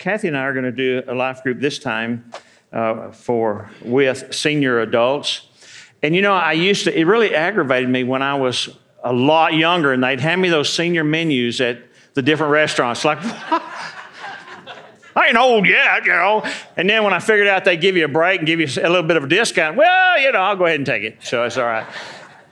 [0.00, 2.32] Kathy and I are going to do a life group this time
[2.72, 5.42] uh, for with senior adults.
[6.02, 8.70] And you know, I used to, it really aggravated me when I was
[9.04, 11.82] a lot younger and they'd hand me those senior menus at
[12.14, 13.04] the different restaurants.
[13.04, 16.50] Like, I ain't old yet, you know.
[16.78, 18.88] And then when I figured out they give you a break and give you a
[18.88, 21.18] little bit of a discount, well, you know, I'll go ahead and take it.
[21.22, 21.86] So it's all right.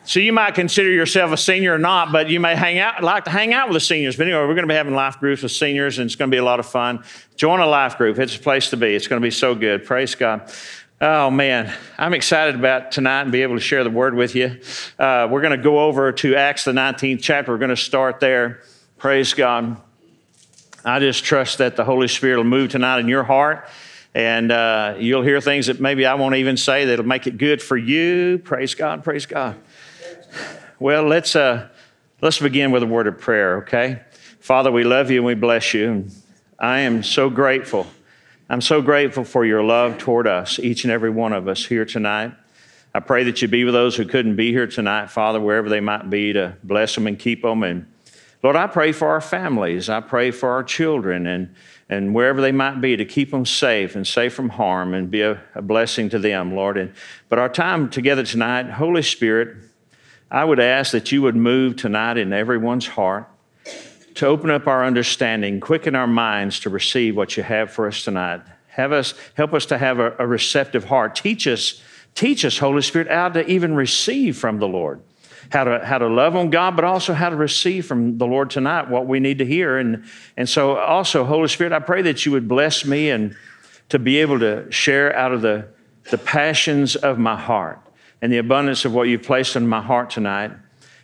[0.08, 3.24] So you might consider yourself a senior or not, but you may hang out, like
[3.24, 4.16] to hang out with the seniors.
[4.16, 6.34] But anyway, we're going to be having life groups with seniors, and it's going to
[6.34, 7.04] be a lot of fun.
[7.36, 8.94] Join a life group; it's a place to be.
[8.94, 9.84] It's going to be so good.
[9.84, 10.50] Praise God.
[10.98, 14.58] Oh man, I'm excited about tonight and be able to share the word with you.
[14.98, 17.52] Uh, we're going to go over to Acts the 19th chapter.
[17.52, 18.62] We're going to start there.
[18.96, 19.76] Praise God.
[20.86, 23.68] I just trust that the Holy Spirit will move tonight in your heart
[24.14, 27.62] and uh, you'll hear things that maybe I won't even say that'll make it good
[27.62, 28.38] for you.
[28.38, 29.56] Praise God, praise God.
[30.78, 31.68] Well, let's, uh,
[32.20, 34.00] let's begin with a word of prayer, okay?
[34.40, 36.06] Father, we love you and we bless you.
[36.58, 37.86] I am so grateful.
[38.48, 41.84] I'm so grateful for your love toward us, each and every one of us here
[41.84, 42.32] tonight.
[42.94, 45.80] I pray that you be with those who couldn't be here tonight, Father, wherever they
[45.80, 47.62] might be, to bless them and keep them.
[47.62, 47.86] And
[48.42, 49.88] Lord, I pray for our families.
[49.88, 51.54] I pray for our children and,
[51.90, 55.20] and wherever they might be to keep them safe and safe from harm and be
[55.20, 56.78] a, a blessing to them, Lord.
[56.78, 56.94] And,
[57.28, 59.56] but our time together tonight, Holy Spirit,
[60.30, 63.28] I would ask that you would move tonight in everyone's heart
[64.16, 68.04] to open up our understanding, quicken our minds to receive what you have for us
[68.04, 68.42] tonight.
[68.68, 71.14] Have us, help us to have a, a receptive heart.
[71.16, 71.80] Teach us,
[72.14, 75.00] teach us, Holy Spirit, how to even receive from the Lord.
[75.50, 78.50] How to, how to love on God, but also how to receive from the Lord
[78.50, 79.78] tonight what we need to hear.
[79.78, 80.04] And,
[80.36, 83.34] and so, also, Holy Spirit, I pray that you would bless me and
[83.88, 85.68] to be able to share out of the,
[86.10, 87.80] the passions of my heart
[88.20, 90.52] and the abundance of what you've placed in my heart tonight.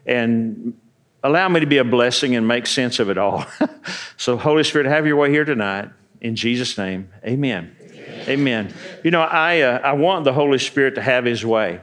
[0.06, 0.74] And
[1.22, 3.46] allow me to be a blessing and make sense of it all.
[4.16, 5.90] so, Holy Spirit, have your way here tonight.
[6.20, 7.76] In Jesus' name, amen.
[7.80, 8.28] Amen.
[8.28, 8.74] amen.
[9.02, 11.80] You know, I, uh, I want the Holy Spirit to have his way.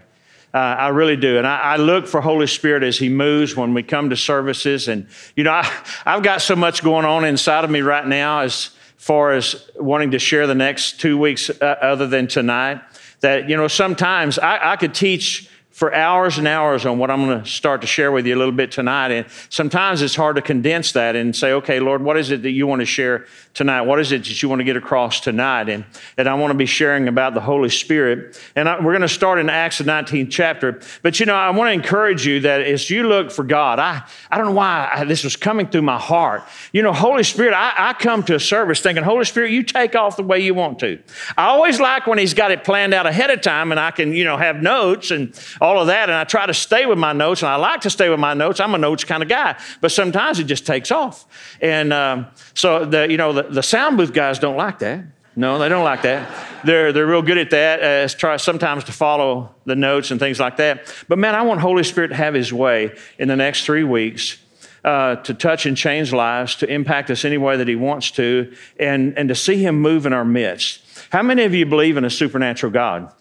[0.53, 1.37] Uh, I really do.
[1.37, 4.89] And I, I, look for Holy Spirit as He moves when we come to services.
[4.89, 5.63] And, you know, I,
[6.05, 10.11] have got so much going on inside of me right now as far as wanting
[10.11, 12.81] to share the next two weeks uh, other than tonight
[13.21, 17.25] that, you know, sometimes I, I could teach for hours and hours on what I'm
[17.25, 19.11] going to start to share with you a little bit tonight.
[19.11, 22.51] And sometimes it's hard to condense that and say, okay, Lord, what is it that
[22.51, 23.81] you want to share tonight?
[23.81, 25.69] What is it that you want to get across tonight?
[25.69, 25.85] And,
[26.17, 28.39] and I want to be sharing about the Holy Spirit.
[28.55, 30.81] And I, we're going to start in Acts the 19th chapter.
[31.01, 34.03] But you know, I want to encourage you that as you look for God, I,
[34.29, 36.43] I don't know why I, this was coming through my heart.
[36.71, 39.95] You know, Holy Spirit, I, I come to a service thinking, Holy Spirit, you take
[39.95, 40.99] off the way you want to.
[41.37, 44.13] I always like when He's got it planned out ahead of time and I can,
[44.13, 47.13] you know, have notes and all of that, and I try to stay with my
[47.13, 48.59] notes, and I like to stay with my notes.
[48.59, 51.25] I'm a notes kind of guy, but sometimes it just takes off.
[51.61, 52.27] And um,
[52.61, 55.03] so the you know the, the sound booth guys don't like that.
[55.35, 56.29] No, they don't like that.
[56.63, 60.39] They're, they're real good at that, as try sometimes to follow the notes and things
[60.39, 60.93] like that.
[61.07, 64.37] But man, I want Holy Spirit to have his way in the next three weeks.
[64.83, 68.51] Uh, to touch and change lives, to impact us any way that He wants to,
[68.79, 70.81] and, and to see Him move in our midst.
[71.11, 73.13] How many of you believe in a supernatural God?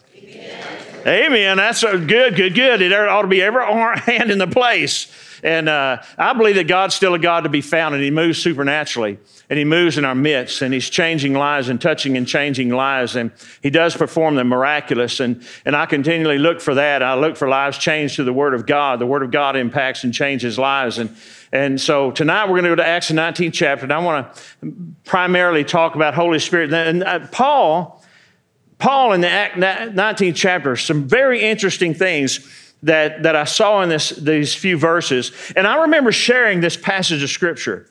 [1.06, 1.58] Amen.
[1.58, 2.80] That's good, good, good.
[2.80, 3.62] There ought to be every
[3.96, 5.12] hand in the place.
[5.42, 8.42] And uh, I believe that God's still a God to be found, and He moves
[8.42, 9.18] supernaturally,
[9.48, 13.16] and He moves in our midst, and He's changing lives and touching and changing lives,
[13.16, 15.20] and He does perform the miraculous.
[15.20, 17.02] And, and I continually look for that.
[17.02, 18.98] I look for lives changed through the Word of God.
[18.98, 20.98] The Word of God impacts and changes lives.
[20.98, 21.16] And,
[21.52, 24.34] and so tonight we're going to go to Acts the 19th chapter, and I want
[24.34, 24.72] to
[25.04, 26.72] primarily talk about Holy Spirit.
[26.72, 28.00] And uh, Paul
[28.80, 33.88] Paul in the Act 19th chapter, some very interesting things that, that I saw in
[33.88, 35.32] this, these few verses.
[35.54, 37.86] And I remember sharing this passage of scripture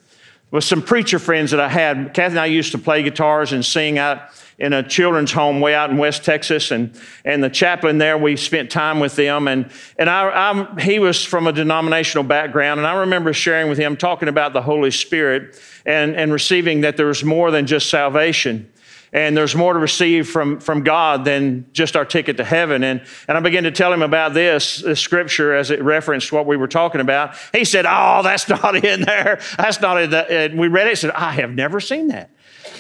[0.52, 2.14] with some preacher friends that I had.
[2.14, 5.74] Kathy and I used to play guitars and sing out in a children's home way
[5.74, 6.72] out in West Texas.
[6.72, 9.48] And, and the chaplain there, we spent time with them.
[9.48, 12.80] And, and I, I, he was from a denominational background.
[12.80, 16.98] And I remember sharing with him, talking about the Holy Spirit and, and receiving that
[16.98, 18.70] there was more than just salvation
[19.12, 22.84] and there's more to receive from, from God than just our ticket to heaven.
[22.84, 26.46] And, and I began to tell him about this, this scripture as it referenced what
[26.46, 27.36] we were talking about.
[27.54, 29.40] He said, Oh, that's not in there.
[29.58, 30.30] That's not in that.
[30.30, 32.30] And we read it and said, I have never seen that.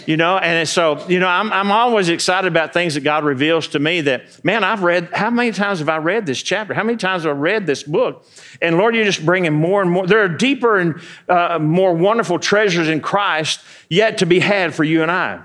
[0.05, 3.69] You know, and so, you know, I'm, I'm always excited about things that God reveals
[3.69, 6.73] to me that, man, I've read, how many times have I read this chapter?
[6.73, 8.25] How many times have I read this book?
[8.61, 10.07] And Lord, you're just bringing more and more.
[10.07, 14.83] There are deeper and uh, more wonderful treasures in Christ yet to be had for
[14.83, 15.41] you and I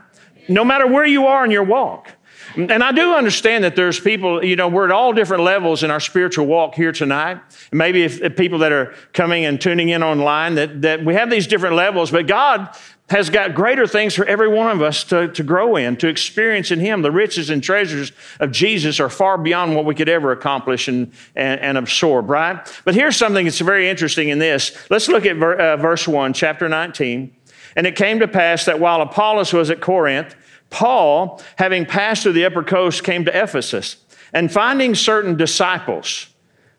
[0.48, 2.10] no matter where you are in your walk.
[2.56, 5.90] And I do understand that there's people, you know, we're at all different levels in
[5.90, 7.40] our spiritual walk here tonight.
[7.72, 11.30] Maybe if, if people that are coming and tuning in online, that, that we have
[11.30, 12.76] these different levels, but God
[13.10, 16.70] has got greater things for every one of us to, to grow in, to experience
[16.70, 17.02] in Him.
[17.02, 21.12] The riches and treasures of Jesus are far beyond what we could ever accomplish and,
[21.34, 22.66] and, and absorb, right?
[22.84, 24.86] But here's something that's very interesting in this.
[24.90, 27.34] Let's look at ver, uh, verse 1, chapter 19.
[27.76, 30.34] And it came to pass that while Apollos was at Corinth,
[30.70, 33.96] Paul, having passed through the upper coast, came to Ephesus.
[34.32, 36.28] And finding certain disciples,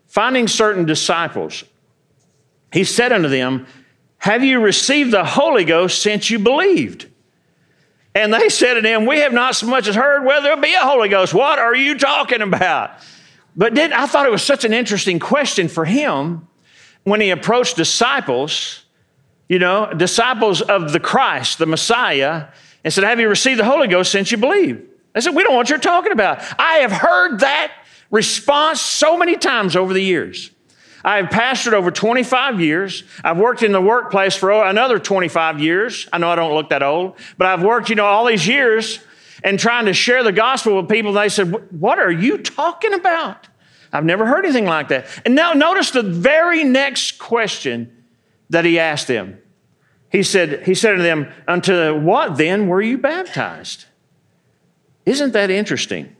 [0.06, 1.64] finding certain disciples,
[2.72, 3.66] he said unto them,
[4.26, 7.06] have you received the Holy Ghost since you believed?
[8.14, 10.74] And they said to him, We have not so much as heard whether there be
[10.74, 11.34] a Holy Ghost.
[11.34, 12.92] What are you talking about?
[13.54, 16.48] But did, I thought it was such an interesting question for him
[17.04, 18.85] when he approached disciples,
[19.48, 22.46] you know, disciples of the Christ, the Messiah,
[22.84, 24.88] and said, Have you received the Holy Ghost since you believe?
[25.12, 26.42] They said, We don't know what you're talking about.
[26.58, 27.72] I have heard that
[28.10, 30.50] response so many times over the years.
[31.04, 33.04] I've pastored over 25 years.
[33.22, 36.08] I've worked in the workplace for another 25 years.
[36.12, 38.98] I know I don't look that old, but I've worked, you know, all these years
[39.44, 41.12] and trying to share the gospel with people.
[41.12, 43.48] They said, What are you talking about?
[43.92, 45.06] I've never heard anything like that.
[45.24, 47.95] And now notice the very next question
[48.50, 49.38] that he asked them.
[50.10, 53.86] He said, he said to them, Unto what then were you baptized?
[55.04, 56.16] Isn't that interesting?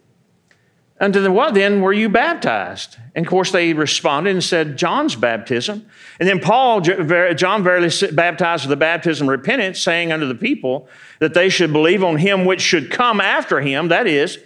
[0.99, 2.97] Unto the what then were you baptized?
[3.15, 5.87] And of course, they responded and said, John's baptism.
[6.19, 10.89] And then Paul, John verily baptized with the baptism of repentance, saying unto the people
[11.19, 14.39] that they should believe on him which should come after him, that is,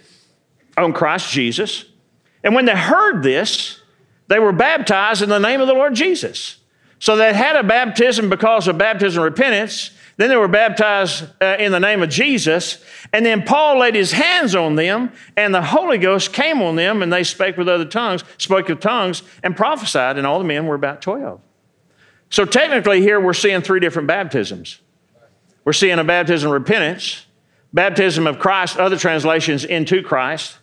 [0.75, 1.85] on Christ Jesus.
[2.43, 3.79] And when they heard this,
[4.27, 6.57] they were baptized in the name of the Lord Jesus.
[7.01, 11.71] So they had a baptism because of baptism repentance, then they were baptized uh, in
[11.71, 12.77] the name of Jesus.
[13.11, 17.01] And then Paul laid his hands on them, and the Holy Ghost came on them,
[17.01, 20.19] and they spake with other tongues, spoke with tongues, and prophesied.
[20.19, 21.41] And all the men were about 12.
[22.29, 24.79] So technically, here we're seeing three different baptisms.
[25.65, 27.25] We're seeing a baptism of repentance,
[27.73, 30.55] baptism of Christ, other translations into Christ,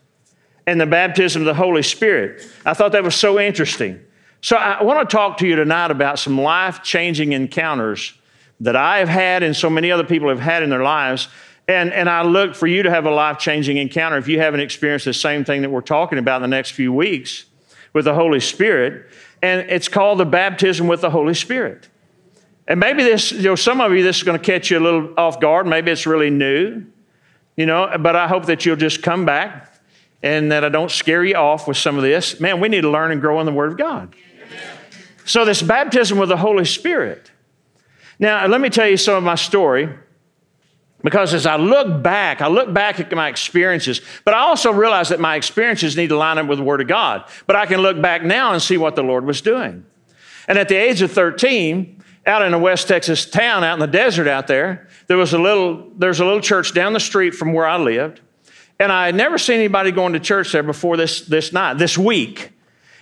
[0.68, 2.48] and the baptism of the Holy Spirit.
[2.64, 4.04] I thought that was so interesting.
[4.40, 8.14] So I want to talk to you tonight about some life changing encounters
[8.60, 11.28] that I have had and so many other people have had in their lives.
[11.66, 14.60] And, and I look for you to have a life changing encounter if you haven't
[14.60, 17.46] experienced the same thing that we're talking about in the next few weeks
[17.92, 19.06] with the Holy Spirit.
[19.42, 21.88] And it's called the baptism with the Holy Spirit.
[22.66, 24.80] And maybe this, you know, some of you, this is going to catch you a
[24.80, 25.66] little off guard.
[25.66, 26.84] Maybe it's really new,
[27.56, 29.72] you know, but I hope that you'll just come back
[30.22, 32.40] and that I don't scare you off with some of this.
[32.40, 34.14] Man, we need to learn and grow in the Word of God.
[35.28, 37.30] So, this baptism with the Holy Spirit
[38.18, 39.88] now, let me tell you some of my story.
[41.04, 45.10] Because as I look back, I look back at my experiences, but I also realize
[45.10, 47.24] that my experiences need to line up with the Word of God.
[47.46, 49.86] But I can look back now and see what the Lord was doing.
[50.48, 53.86] And at the age of 13, out in a West Texas town, out in the
[53.86, 57.52] desert out there, there was a little, there's a little church down the street from
[57.52, 58.20] where I lived.
[58.80, 61.96] And I had never seen anybody going to church there before this, this night, this
[61.96, 62.50] week.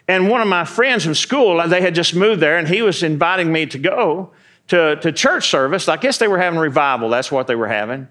[0.08, 3.02] And one of my friends from school, they had just moved there, and he was
[3.02, 4.30] inviting me to go
[4.68, 5.88] to, to church service.
[5.88, 7.08] I guess they were having revival.
[7.08, 8.08] That's what they were having.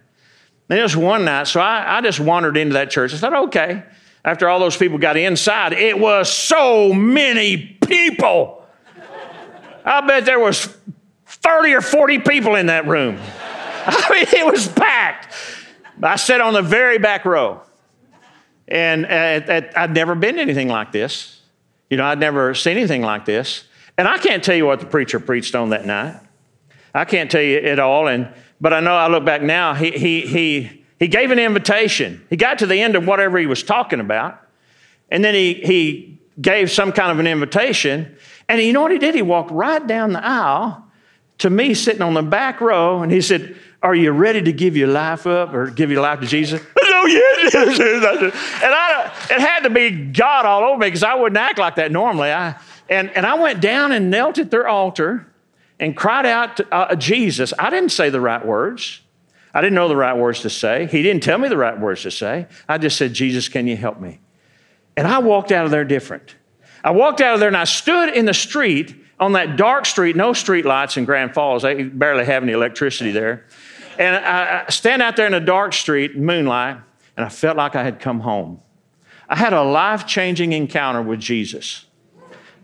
[0.69, 3.13] And it was one night, so I, I just wandered into that church.
[3.13, 3.83] I thought, okay.
[4.25, 7.57] After all those people got inside, it was so many
[7.88, 8.65] people.
[9.86, 10.75] I bet there was
[11.27, 13.19] 30 or 40 people in that room.
[13.86, 15.33] I mean, it was packed.
[16.01, 17.62] I sat on the very back row.
[18.68, 21.40] And uh, I'd never been to anything like this.
[21.89, 23.65] You know, I'd never seen anything like this.
[23.97, 26.19] And I can't tell you what the preacher preached on that night.
[26.94, 28.27] I can't tell you at all, and
[28.59, 29.73] but I know I look back now.
[29.73, 32.25] He he he he gave an invitation.
[32.30, 34.42] He got to the end of whatever he was talking about,
[35.09, 38.18] and then he he gave some kind of an invitation.
[38.47, 39.15] And you know what he did?
[39.15, 40.85] He walked right down the aisle
[41.39, 44.77] to me sitting on the back row, and he said, Are you ready to give
[44.77, 46.61] your life up or give your life to Jesus?
[48.64, 51.76] And I, it had to be God all over me because I wouldn't act like
[51.76, 52.31] that normally.
[52.31, 52.56] I,
[52.90, 55.28] and, and I went down and knelt at their altar
[55.80, 57.54] and cried out to uh, Jesus.
[57.59, 59.02] I didn't say the right words.
[59.54, 60.85] I didn't know the right words to say.
[60.88, 62.47] He didn't tell me the right words to say.
[62.68, 64.19] I just said, Jesus, can you help me?
[64.97, 66.35] And I walked out of there different.
[66.83, 70.16] I walked out of there and I stood in the street on that dark street,
[70.16, 71.64] no street lights in Grandfalls.
[71.64, 73.45] They barely have any electricity there.
[73.97, 76.78] And I, stand out there in a dark street, moonlight,
[77.18, 78.62] and I felt like I had come home.
[79.28, 81.86] I had a life changing encounter with Jesus.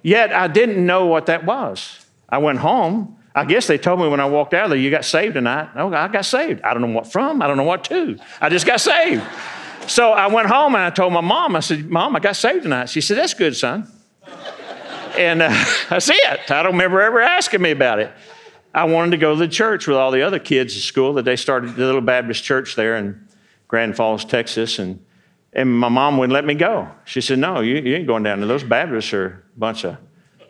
[0.04, 2.06] Yet I didn't know what that was.
[2.30, 3.18] I went home.
[3.34, 5.70] I guess they told me when I walked out of there, you got saved tonight.
[5.76, 6.62] Oh, I got saved.
[6.64, 7.42] I don't know what from.
[7.42, 8.18] I don't know what to.
[8.42, 9.24] I just got saved.
[9.88, 12.64] So I went home and I told my mom, I said, Mom, I got saved
[12.64, 12.90] tonight.
[12.90, 13.90] She said, That's good, son.
[15.18, 15.50] And uh,
[15.90, 16.52] that's it.
[16.52, 18.12] I don't remember ever asking me about it.
[18.74, 21.26] I wanted to go to the church with all the other kids at school that
[21.26, 23.28] they started the little Baptist church there in
[23.72, 24.80] Grandfalls, Texas.
[24.80, 25.04] And,
[25.54, 26.90] and my mom wouldn't let me go.
[27.06, 28.48] She said, No, you, you ain't going down there.
[28.48, 29.98] Those Baptists are a bunch of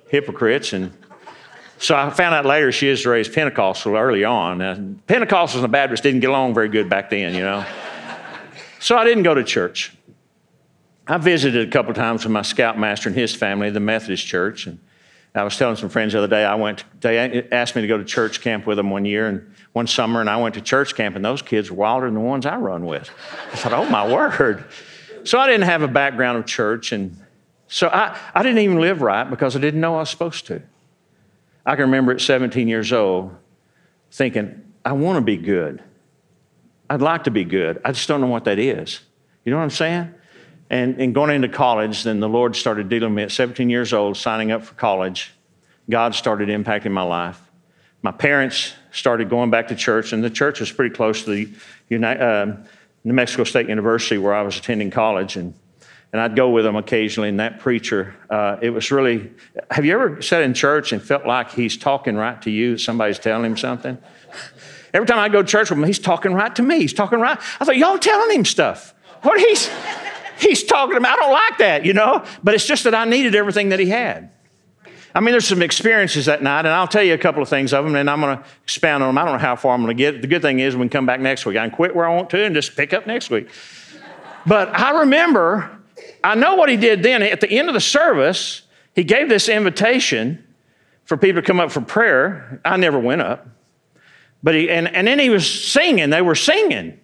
[0.10, 0.74] hypocrites.
[0.74, 0.92] And
[1.78, 4.60] so I found out later she was raised Pentecostal early on.
[4.60, 7.64] And Pentecostals and the Baptists didn't get along very good back then, you know.
[8.80, 9.96] so I didn't go to church.
[11.08, 14.66] I visited a couple times with my scoutmaster and his family, the Methodist church.
[14.66, 14.80] And
[15.34, 17.98] I was telling some friends the other day, I went, they asked me to go
[17.98, 20.94] to church camp with them one year and one summer, and I went to church
[20.94, 23.10] camp, and those kids were wilder than the ones I run with.
[23.54, 24.66] I thought, oh my word.
[25.24, 27.16] So I didn't have a background of church, and
[27.68, 30.62] so I, I didn't even live right because I didn't know I was supposed to.
[31.66, 33.34] I can remember at 17 years old
[34.12, 35.82] thinking, I want to be good.
[36.90, 37.80] I'd like to be good.
[37.86, 39.00] I just don't know what that is.
[39.46, 40.14] You know what I'm saying?
[40.72, 43.92] And, and going into college, then the Lord started dealing with me at 17 years
[43.92, 45.34] old, signing up for college.
[45.90, 47.38] God started impacting my life.
[48.02, 51.46] My parents started going back to church, and the church was pretty close to
[51.90, 52.56] the uh,
[53.04, 55.36] New Mexico State University where I was attending college.
[55.36, 55.54] And,
[56.14, 57.28] and I'd go with them occasionally.
[57.28, 59.30] And that preacher, uh, it was really,
[59.72, 62.78] have you ever sat in church and felt like he's talking right to you?
[62.78, 63.98] Somebody's telling him something?
[64.94, 66.80] Every time I go to church with him, he's talking right to me.
[66.80, 67.38] He's talking right.
[67.60, 68.94] I thought, y'all telling him stuff.
[69.22, 69.70] What he's
[70.42, 71.18] he's talking about.
[71.18, 73.88] I don't like that, you know, but it's just that I needed everything that he
[73.88, 74.32] had.
[75.14, 77.74] I mean, there's some experiences that night, and I'll tell you a couple of things
[77.74, 79.18] of them, and I'm going to expound on them.
[79.18, 80.22] I don't know how far I'm going to get.
[80.22, 81.58] The good thing is, we can come back next week.
[81.58, 83.50] I can quit where I want to and just pick up next week.
[84.46, 85.80] But I remember,
[86.24, 87.22] I know what he did then.
[87.24, 88.62] At the end of the service,
[88.96, 90.46] he gave this invitation
[91.04, 92.62] for people to come up for prayer.
[92.64, 93.48] I never went up.
[94.42, 96.10] But he, and, and then he was singing.
[96.10, 97.00] They were singing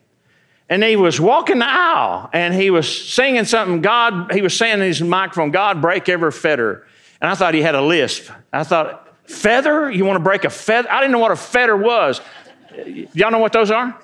[0.70, 4.74] and he was walking the aisle and he was singing something God, he was saying
[4.74, 6.86] in his microphone, God break every fetter.
[7.22, 8.30] And I thought he had a lisp.
[8.52, 9.90] I thought, feather?
[9.90, 10.92] You want to break a feather?
[10.92, 12.22] I didn't know what a feather was.
[13.14, 13.98] Y'all know what those are?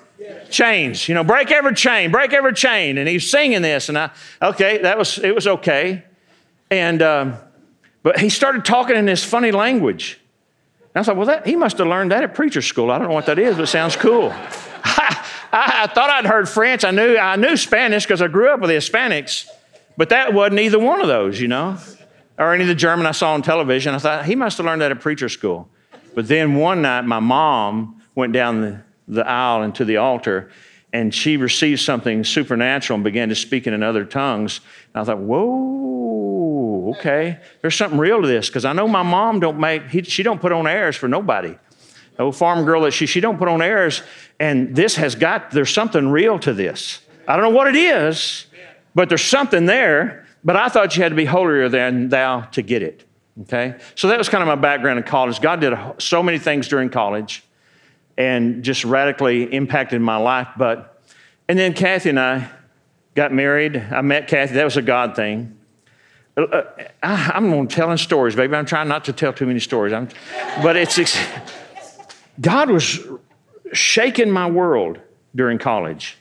[0.50, 1.08] Chains.
[1.08, 2.98] You know, break every chain, break every chain.
[2.98, 3.88] And he's singing this.
[3.88, 6.04] And I, okay, that was, it was okay.
[6.70, 7.36] And, um,
[8.02, 10.18] but he started talking in this funny language.
[10.94, 12.90] And I thought, well, that, he must have learned that at preacher school.
[12.90, 14.32] I don't know what that is, but it sounds cool.
[15.54, 16.84] I, I thought I'd heard French.
[16.84, 19.46] I knew, I knew Spanish because I grew up with the Hispanics,
[19.96, 21.78] but that wasn't either one of those, you know,
[22.36, 23.94] or any of the German I saw on television.
[23.94, 25.68] I thought he must have learned that at preacher school.
[26.16, 30.50] But then one night, my mom went down the, the aisle into the altar
[30.92, 34.60] and she received something supernatural and began to speak in other tongues.
[34.92, 39.38] And I thought, whoa, okay, there's something real to this because I know my mom
[39.38, 41.56] don't make, he, she don't put on airs for nobody
[42.22, 44.02] old farm girl that she, she don't put on airs.
[44.38, 47.00] And this has got, there's something real to this.
[47.26, 48.46] I don't know what it is,
[48.94, 50.26] but there's something there.
[50.44, 53.04] But I thought you had to be holier than thou to get it.
[53.42, 53.76] Okay?
[53.94, 55.40] So that was kind of my background in college.
[55.40, 57.42] God did so many things during college
[58.16, 60.48] and just radically impacted my life.
[60.56, 61.02] But,
[61.48, 62.48] and then Kathy and I
[63.14, 63.76] got married.
[63.76, 64.54] I met Kathy.
[64.54, 65.58] That was a God thing.
[66.36, 68.54] Uh, uh I, am telling stories, baby.
[68.54, 69.92] I'm trying not to tell too many stories.
[69.92, 70.08] I'm,
[70.62, 70.98] but it's,
[72.40, 73.00] God was
[73.72, 74.98] shaking my world
[75.34, 76.16] during college.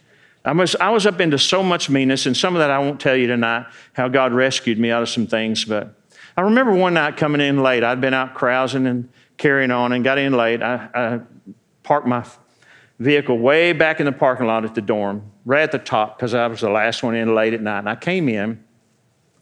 [0.46, 3.00] I was, I was up into so much meanness, and some of that I won't
[3.00, 5.64] tell you tonight, how God rescued me out of some things.
[5.64, 5.96] But
[6.36, 7.84] I remember one night coming in late.
[7.84, 10.62] I'd been out carousing and carrying on and got in late.
[10.62, 11.20] I, I
[11.84, 12.26] parked my
[13.00, 16.34] vehicle way back in the parking lot at the dorm, right at the top, because
[16.34, 17.80] I was the last one in late at night.
[17.80, 18.64] And I came in,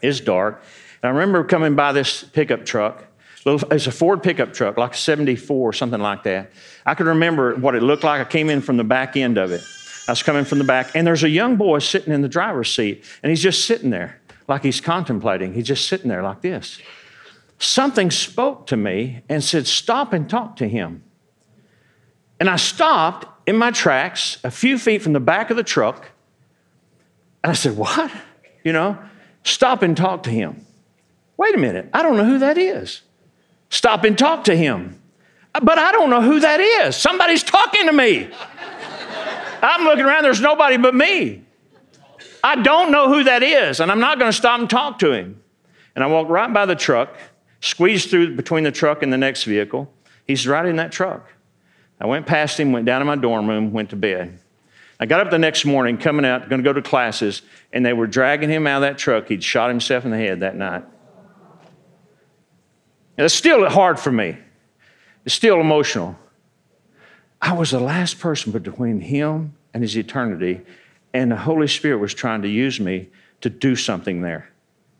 [0.00, 0.62] it's dark.
[1.02, 3.04] And I remember coming by this pickup truck,
[3.44, 6.52] it's a Ford pickup truck, like a 74, something like that.
[6.86, 8.20] I can remember what it looked like.
[8.20, 9.62] I came in from the back end of it.
[10.06, 12.74] I was coming from the back, and there's a young boy sitting in the driver's
[12.74, 15.54] seat, and he's just sitting there like he's contemplating.
[15.54, 16.80] He's just sitting there like this.
[17.58, 21.04] Something spoke to me and said, Stop and talk to him.
[22.40, 26.10] And I stopped in my tracks a few feet from the back of the truck,
[27.42, 28.10] and I said, What?
[28.64, 28.98] You know,
[29.44, 30.66] stop and talk to him.
[31.36, 33.02] Wait a minute, I don't know who that is.
[33.72, 35.00] Stop and talk to him.
[35.54, 36.94] But I don't know who that is.
[36.94, 38.28] Somebody's talking to me.
[39.62, 41.42] I'm looking around, there's nobody but me.
[42.44, 45.12] I don't know who that is, and I'm not going to stop and talk to
[45.12, 45.42] him.
[45.94, 47.16] And I walked right by the truck,
[47.60, 49.90] squeezed through between the truck and the next vehicle.
[50.26, 51.32] He's right in that truck.
[51.98, 54.38] I went past him, went down to my dorm room, went to bed.
[55.00, 57.40] I got up the next morning, coming out, going to go to classes,
[57.72, 59.28] and they were dragging him out of that truck.
[59.28, 60.84] He'd shot himself in the head that night.
[63.16, 64.38] It's still hard for me.
[65.24, 66.16] It's still emotional.
[67.40, 70.60] I was the last person between him and his eternity,
[71.12, 73.08] and the Holy Spirit was trying to use me
[73.40, 74.48] to do something there.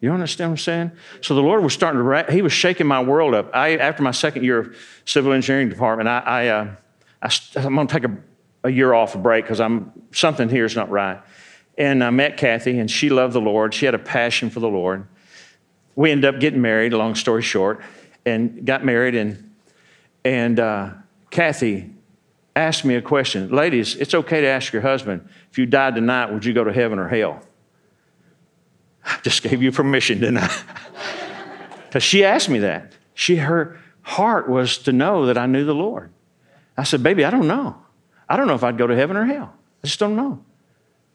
[0.00, 0.92] You understand what I'm saying?
[1.20, 3.54] So the Lord was starting to, He was shaking my world up.
[3.54, 6.74] I, after my second year of civil engineering department, I, I, uh,
[7.22, 8.16] I am going to take a,
[8.64, 11.22] a year off a break because I'm something here is not right.
[11.78, 13.72] And I met Kathy, and she loved the Lord.
[13.74, 15.06] She had a passion for the Lord.
[15.94, 16.92] We ended up getting married.
[16.92, 17.80] Long story short,
[18.24, 19.14] and got married.
[19.14, 19.50] And
[20.24, 20.90] and uh,
[21.30, 21.90] Kathy
[22.54, 23.96] asked me a question, ladies.
[23.96, 26.98] It's okay to ask your husband if you died tonight, would you go to heaven
[26.98, 27.42] or hell?
[29.04, 30.62] I just gave you permission, didn't I?
[31.92, 32.94] Because she asked me that.
[33.12, 36.10] She, her heart was to know that I knew the Lord.
[36.74, 37.76] I said, Baby, I don't know.
[38.30, 39.52] I don't know if I'd go to heaven or hell.
[39.84, 40.42] I just don't know.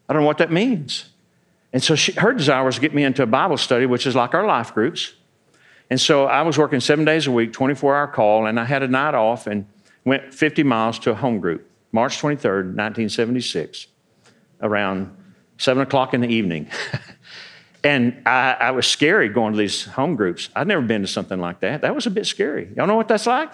[0.08, 1.06] I don't know what that means.
[1.72, 4.14] And so she, her desire was to get me into a Bible study, which is
[4.14, 5.14] like our life groups.
[5.90, 8.82] And so I was working seven days a week, 24 hour call, and I had
[8.82, 9.66] a night off and
[10.04, 13.86] went 50 miles to a home group, March 23rd, 1976,
[14.60, 15.16] around
[15.56, 16.68] 7 o'clock in the evening.
[17.84, 20.48] And I, I, was scary going to these home groups.
[20.56, 21.82] I'd never been to something like that.
[21.82, 22.72] That was a bit scary.
[22.76, 23.52] Y'all know what that's like?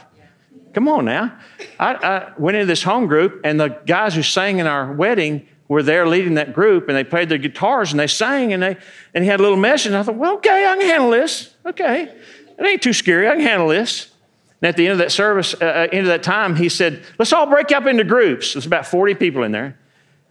[0.73, 1.37] Come on now.
[1.79, 5.47] I, I, went into this home group, and the guys who sang in our wedding
[5.69, 8.77] were there leading that group, and they played their guitars and they sang, and they
[9.15, 9.87] and he had a little message.
[9.87, 11.55] And I thought, well, okay, I can handle this.
[11.65, 13.29] Okay, it ain't too scary.
[13.29, 14.11] I can handle this.
[14.61, 17.05] And at the end of that service, uh, uh end of that time, he said,
[17.19, 18.55] let's all break up into groups.
[18.55, 19.79] There's about 40 people in there.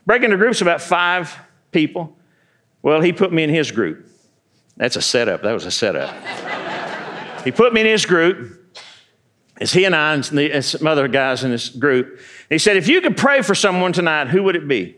[0.06, 1.38] Break into groups, about five
[1.72, 2.16] people.
[2.82, 4.08] Well, he put me in his group.
[4.75, 5.44] That's a setup.
[5.44, 6.13] That was a setup.
[7.44, 8.60] he put me in his group.
[9.62, 12.20] It's he and I and some other guys in this group.
[12.50, 14.98] he said, If you could pray for someone tonight, who would it be?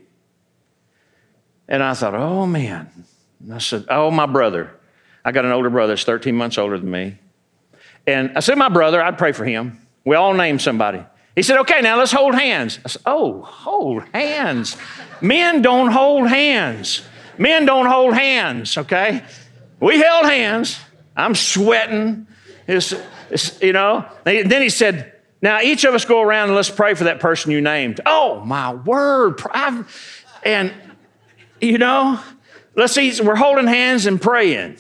[1.68, 2.90] And I thought, Oh, man.
[3.42, 4.72] And I said, Oh, my brother.
[5.24, 7.18] I got an older brother that's 13 months older than me.
[8.08, 9.80] And I said, My brother, I'd pray for him.
[10.04, 11.04] We all named somebody.
[11.36, 12.80] He said, Okay, now let's hold hands.
[12.86, 14.78] I said, Oh, hold hands.
[15.22, 17.02] Men don't hold hands.
[17.38, 19.24] Men don't hold hands, okay?
[19.80, 20.80] We held hands.
[21.16, 22.28] I'm sweating.
[22.68, 22.94] It's,
[23.30, 26.94] it's, you know, then he said, Now each of us go around and let's pray
[26.94, 28.00] for that person you named.
[28.06, 29.42] Oh, my word.
[29.52, 30.72] I've, and,
[31.66, 32.20] you know,
[32.76, 34.78] let's see, we're holding hands and praying.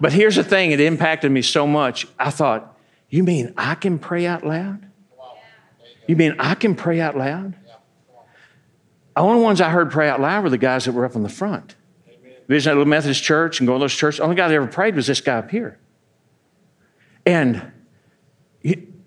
[0.00, 2.06] But here's the thing it impacted me so much.
[2.18, 4.86] I thought, You mean I can pray out loud?
[6.06, 7.54] You mean I can pray out loud?
[9.14, 11.22] The only ones I heard pray out loud were the guys that were up in
[11.22, 11.74] the front.
[12.46, 14.18] Vision Little Methodist Church and going to those churches.
[14.18, 15.78] The only guy that ever prayed was this guy up here.
[17.26, 17.72] And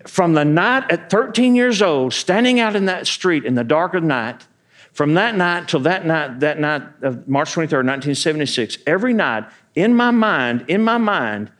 [0.06, 3.94] from the night at 13 years old, standing out in that street in the dark
[3.94, 4.46] of night,
[4.92, 9.94] from that night till that night, that night of March 23rd, 1976, every night in
[9.94, 11.50] my mind, in my mind,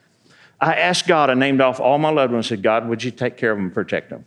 [0.60, 3.36] I asked God, I named off all my loved ones, said, God, would you take
[3.36, 4.24] care of them and protect them?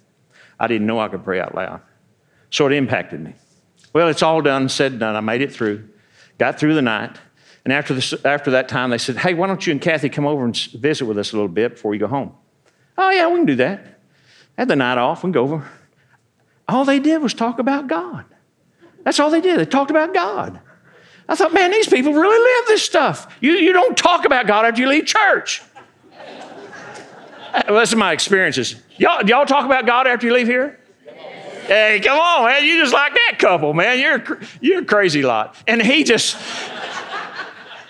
[0.60, 1.82] I didn't know I could pray out loud.
[2.50, 3.36] So it impacted me.
[3.94, 5.16] Well, it's all done, said done.
[5.16, 5.88] I made it through,
[6.38, 7.18] got through the night.
[7.64, 10.26] And after, this, after that time, they said, Hey, why don't you and Kathy come
[10.26, 12.34] over and visit with us a little bit before you go home?
[12.98, 14.00] Oh, yeah, we can do that.
[14.58, 15.70] I had the night off, we can go over.
[16.68, 18.26] All they did was talk about God.
[19.06, 19.60] That's all they did.
[19.60, 20.60] They talked about God.
[21.30, 23.34] I thought, man, these people really live this stuff.
[23.40, 25.62] You, you don't talk about God after you leave church.
[27.54, 28.76] well, that's my experiences.
[28.98, 30.80] Y'all, y'all talk about God after you leave here?
[31.68, 32.64] Hey, come on, man.
[32.64, 34.00] You just like that couple, man.
[34.00, 35.56] You're, you're a crazy lot.
[35.68, 36.38] And he just,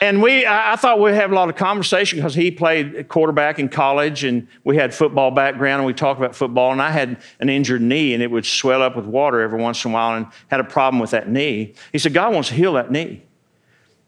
[0.02, 3.60] and we, I, I thought we'd have a lot of conversation because he played quarterback
[3.60, 6.72] in college and we had football background and we talked about football.
[6.72, 9.84] And I had an injured knee and it would swell up with water every once
[9.86, 11.74] in a while and had a problem with that knee.
[11.92, 13.24] He said, God wants to heal that knee.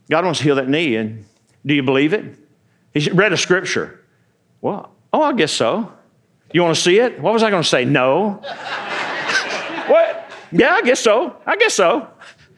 [0.09, 0.95] God wants to heal that knee.
[0.95, 1.25] And
[1.65, 2.37] do you believe it?
[2.93, 4.03] He read a scripture.
[4.61, 5.91] Well, oh, I guess so.
[6.53, 7.19] You want to see it?
[7.19, 7.85] What was I going to say?
[7.85, 8.41] No.
[9.87, 10.29] What?
[10.51, 11.37] Yeah, I guess so.
[11.45, 12.09] I guess so.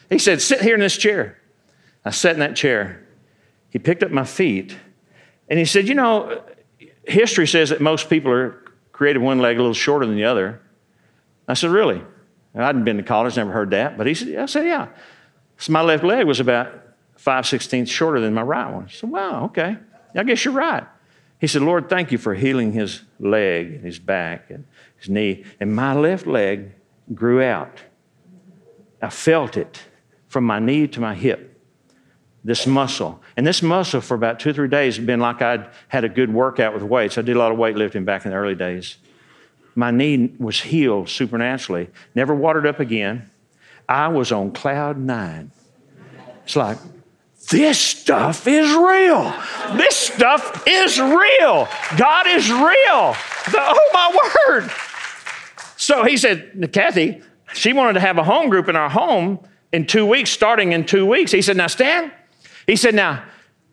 [0.10, 1.38] He said, Sit here in this chair.
[2.04, 3.06] I sat in that chair.
[3.70, 4.76] He picked up my feet
[5.50, 6.44] and he said, You know,
[7.04, 10.62] history says that most people are created one leg a little shorter than the other.
[11.48, 12.02] I said, Really?
[12.56, 13.98] I hadn't been to college, never heard that.
[13.98, 14.88] But he said, I said, Yeah.
[15.58, 16.74] So my left leg was about
[17.18, 18.86] five sixteenths shorter than my right one.
[18.86, 19.78] I said, Wow, okay.
[20.16, 20.84] I guess you're right.
[21.40, 24.66] He said, Lord, thank you for healing his leg and his back and
[24.98, 25.46] his knee.
[25.60, 26.74] And my left leg
[27.14, 27.80] grew out.
[29.02, 29.84] I felt it
[30.28, 31.49] from my knee to my hip,
[32.50, 33.22] this muscle.
[33.38, 36.10] And this muscle for about two or three days had been like I'd had a
[36.10, 37.20] good workout with weights.
[37.20, 38.98] I did a lot of weightlifting back in the early days.
[39.76, 43.30] My knee was healed supernaturally, never watered up again.
[43.88, 45.52] I was on cloud nine.
[46.44, 46.80] It's like,
[47.52, 49.32] this stuff is real.
[49.78, 51.68] This stuff is real.
[51.98, 53.16] God is real.
[53.52, 54.72] The, oh, my word.
[55.78, 57.22] So he said, Kathy,
[57.54, 59.40] she wanted to have a home group in our home
[59.72, 61.32] in two weeks, starting in two weeks.
[61.32, 62.12] He said, Now, Stan,
[62.70, 63.24] he said, Now,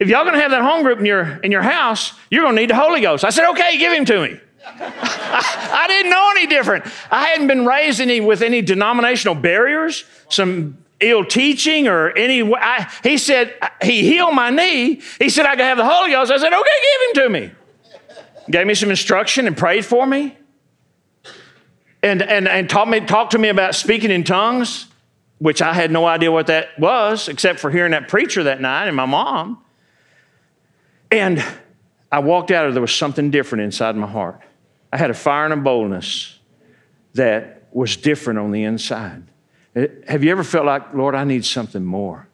[0.01, 2.71] if y'all gonna have that home group in your, in your house, you're gonna need
[2.71, 3.25] the Holy Ghost.
[3.25, 4.41] I said, Okay, give him to me.
[4.67, 6.87] I, I, didn't know any different.
[7.11, 12.43] I hadn't been raised any, with any denominational barriers, some ill teaching or any.
[12.55, 15.03] I, he said, He healed my knee.
[15.19, 16.33] He said, I could have the Holy Ghost.
[16.33, 17.53] I said, Okay, give him to me.
[18.49, 20.37] Gave me some instruction and prayed for me.
[22.03, 24.87] And, and, and taught me, talked to me about speaking in tongues,
[25.39, 28.87] which I had no idea what that was, except for hearing that preacher that night
[28.87, 29.63] and my mom.
[31.11, 31.45] And
[32.11, 34.41] I walked out of there was something different inside my heart.
[34.93, 36.39] I had a fire and a boldness
[37.15, 39.25] that was different on the inside.
[39.75, 42.29] Eh, have you ever felt like, Lord, I need something more?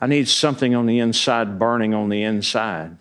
[0.00, 2.96] I need something on the inside, burning on the inside.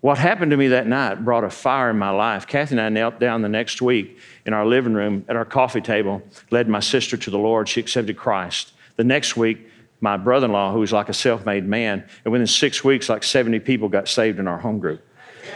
[0.00, 2.46] What happened to me that night brought a fire in my life.
[2.46, 5.80] Kathy and I knelt down the next week in our living room at our coffee
[5.80, 7.68] table, led my sister to the Lord.
[7.68, 8.72] She accepted Christ.
[8.96, 9.66] The next week,
[10.00, 13.08] my brother in law, who was like a self made man, and within six weeks,
[13.08, 15.04] like 70 people got saved in our home group.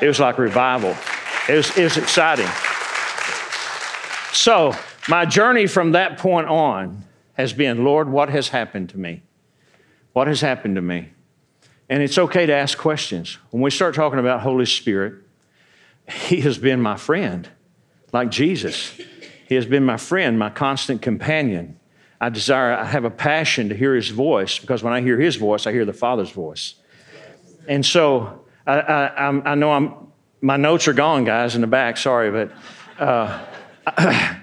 [0.00, 0.96] It was like revival.
[1.48, 2.48] It was, it was exciting.
[4.32, 4.74] So,
[5.08, 9.22] my journey from that point on has been Lord, what has happened to me?
[10.12, 11.10] What has happened to me?
[11.92, 13.36] And it's okay to ask questions.
[13.50, 15.12] When we start talking about Holy Spirit,
[16.08, 17.46] He has been my friend,
[18.14, 18.98] like Jesus.
[19.46, 21.78] He has been my friend, my constant companion.
[22.18, 25.36] I desire, I have a passion to hear His voice because when I hear His
[25.36, 26.76] voice, I hear the Father's voice.
[27.68, 29.94] And so I, I, I know I'm,
[30.40, 31.98] my notes are gone, guys, in the back.
[31.98, 32.52] Sorry, but
[32.98, 33.44] uh,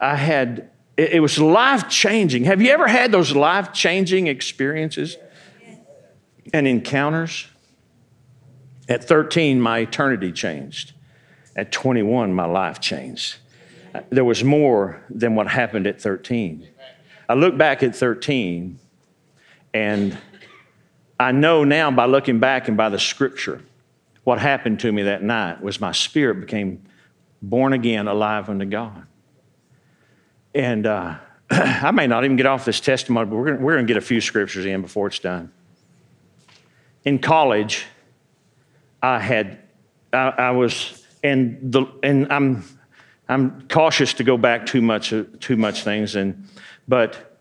[0.00, 2.42] I had, it, it was life changing.
[2.46, 5.16] Have you ever had those life changing experiences
[6.54, 7.48] and encounters?
[8.88, 10.92] At 13, my eternity changed.
[11.56, 13.36] At 21, my life changed.
[14.10, 16.68] There was more than what happened at 13.
[17.28, 18.78] I look back at 13,
[19.72, 20.16] and
[21.18, 23.60] I know now by looking back and by the scripture
[24.22, 26.84] what happened to me that night was my spirit became
[27.42, 29.06] born again, alive unto God.
[30.54, 31.16] And uh,
[31.50, 34.20] I may not even get off this testimony, but we're going to get a few
[34.20, 35.52] scriptures in before it's done.
[37.04, 37.84] In college,
[39.02, 39.58] I had,
[40.12, 42.64] I, I was, and the, and I'm,
[43.28, 46.46] I'm cautious to go back too much, too much things, and
[46.86, 47.38] but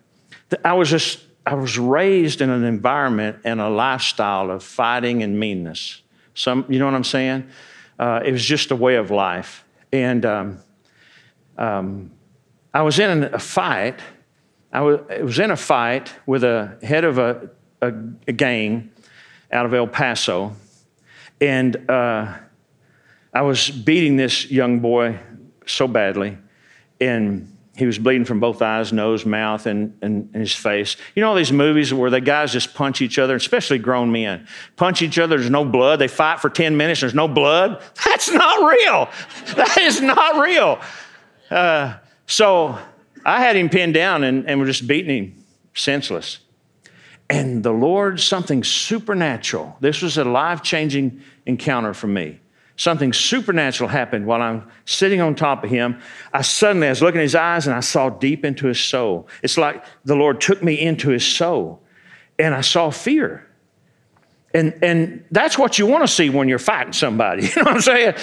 [0.63, 5.39] I was just, I was raised in an environment and a lifestyle of fighting and
[5.39, 6.01] meanness.
[6.35, 7.49] Some, you know what I'm saying?
[7.99, 9.65] Uh, it was just a way of life.
[9.91, 10.59] And um,
[11.57, 12.11] um,
[12.73, 13.99] I was in a fight.
[14.71, 17.49] I was, was in a fight with a head of a,
[17.81, 17.93] a,
[18.27, 18.91] a gang
[19.53, 20.55] out of El Paso.
[21.39, 22.33] And uh,
[23.33, 25.19] I was beating this young boy
[25.65, 26.37] so badly.
[26.99, 30.95] And he was bleeding from both eyes, nose, mouth, and, and, and, his face.
[31.15, 34.47] You know all these movies where the guys just punch each other, especially grown men,
[34.75, 35.97] punch each other, there's no blood.
[35.97, 37.81] They fight for 10 minutes, there's no blood.
[38.05, 39.09] That's not real.
[39.55, 40.79] That is not real.
[41.49, 42.77] Uh, so
[43.25, 46.39] I had him pinned down and, and we're just beating him senseless.
[47.29, 52.39] And the Lord, something supernatural, this was a life changing encounter for me.
[52.75, 56.01] Something supernatural happened while I'm sitting on top of him.
[56.33, 59.27] I suddenly, I was looking in his eyes and I saw deep into his soul.
[59.43, 61.83] It's like the Lord took me into his soul
[62.39, 63.47] and I saw fear.
[64.53, 67.43] And, and that's what you want to see when you're fighting somebody.
[67.55, 68.15] You know what I'm saying?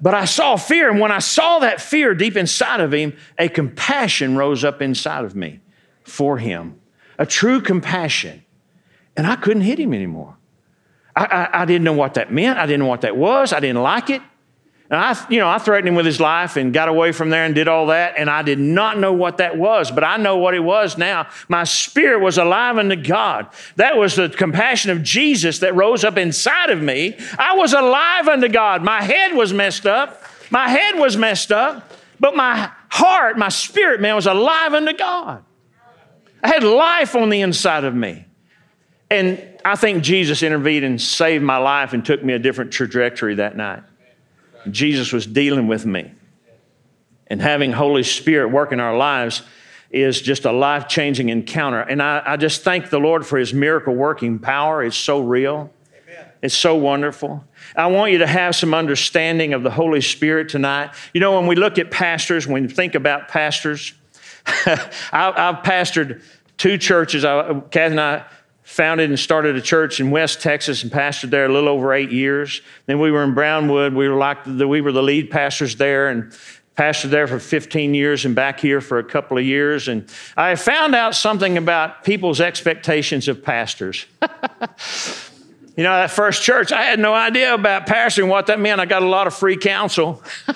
[0.00, 0.90] But I saw fear.
[0.90, 5.24] And when I saw that fear deep inside of him, a compassion rose up inside
[5.24, 5.60] of me
[6.04, 6.79] for him,
[7.20, 8.42] a true compassion.
[9.16, 10.36] And I couldn't hit him anymore.
[11.14, 12.58] I, I, I, didn't know what that meant.
[12.58, 13.52] I didn't know what that was.
[13.52, 14.22] I didn't like it.
[14.88, 17.44] And I, you know, I threatened him with his life and got away from there
[17.44, 18.14] and did all that.
[18.16, 21.28] And I did not know what that was, but I know what it was now.
[21.48, 23.48] My spirit was alive unto God.
[23.76, 27.18] That was the compassion of Jesus that rose up inside of me.
[27.38, 28.82] I was alive unto God.
[28.82, 30.24] My head was messed up.
[30.50, 35.44] My head was messed up, but my heart, my spirit, man, was alive unto God.
[36.42, 38.24] I had life on the inside of me.
[39.10, 43.36] And I think Jesus intervened and saved my life and took me a different trajectory
[43.36, 43.82] that night.
[44.70, 46.12] Jesus was dealing with me.
[47.26, 49.42] And having Holy Spirit work in our lives
[49.90, 51.80] is just a life changing encounter.
[51.80, 54.84] And I, I, just thank the Lord for his miracle working power.
[54.84, 55.72] It's so real,
[56.08, 56.26] Amen.
[56.42, 57.44] it's so wonderful.
[57.74, 60.90] I want you to have some understanding of the Holy Spirit tonight.
[61.12, 63.94] You know, when we look at pastors, when we think about pastors,
[65.12, 66.22] I, have pastored
[66.56, 67.24] two churches.
[67.24, 68.24] I, Kathy and I
[68.70, 72.12] founded and started a church in West Texas and pastored there a little over eight
[72.12, 72.60] years.
[72.86, 73.94] Then we were in Brownwood.
[73.94, 76.32] We were like the, we were the lead pastors there and
[76.76, 79.88] pastored there for 15 years and back here for a couple of years.
[79.88, 84.06] And I found out something about people's expectations of pastors.
[84.22, 88.80] you know, that first church, I had no idea about pastoring, what that meant.
[88.80, 90.22] I got a lot of free counsel.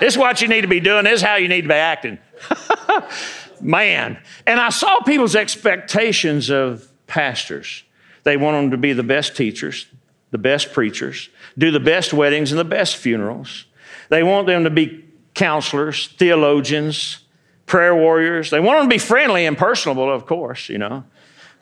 [0.00, 1.74] this is what you need to be doing, this is how you need to be
[1.74, 2.18] acting.
[3.60, 4.18] Man.
[4.46, 7.84] And I saw people's expectations of pastors.
[8.24, 9.86] They want them to be the best teachers,
[10.30, 13.66] the best preachers, do the best weddings and the best funerals.
[14.08, 15.04] They want them to be
[15.34, 17.20] counselors, theologians,
[17.66, 18.50] prayer warriors.
[18.50, 21.04] They want them to be friendly and personable, of course, you know,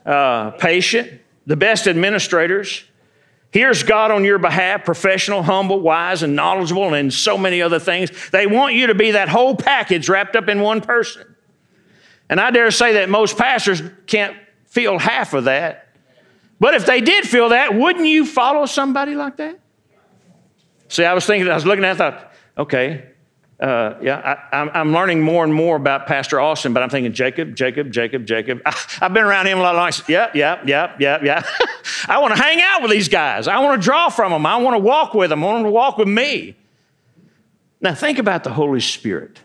[0.07, 2.85] uh, patient, the best administrators.
[3.55, 8.11] Here's God on your behalf, professional, humble, wise, and knowledgeable, and so many other things.
[8.31, 11.37] They want you to be that whole package wrapped up in one person.
[12.29, 14.37] And I dare say that most pastors can't
[14.67, 15.87] feel half of that.
[16.59, 19.61] But if they did feel that, wouldn't you follow somebody like that?
[20.89, 23.09] See, I was thinking, I was looking at, thought, okay,
[23.61, 27.55] uh, yeah, I, am learning more and more about Pastor Austin, but I'm thinking Jacob,
[27.55, 28.61] Jacob, Jacob, Jacob.
[28.67, 30.01] I, have been around him a lot.
[30.01, 31.47] Of yeah, yeah, yeah, yeah, yeah.
[32.09, 33.47] I want to hang out with these guys.
[33.47, 34.45] I want to draw from them.
[34.45, 35.45] I want to walk with them.
[35.45, 36.57] I want them to walk with me.
[37.81, 39.39] Now, think about the Holy Spirit.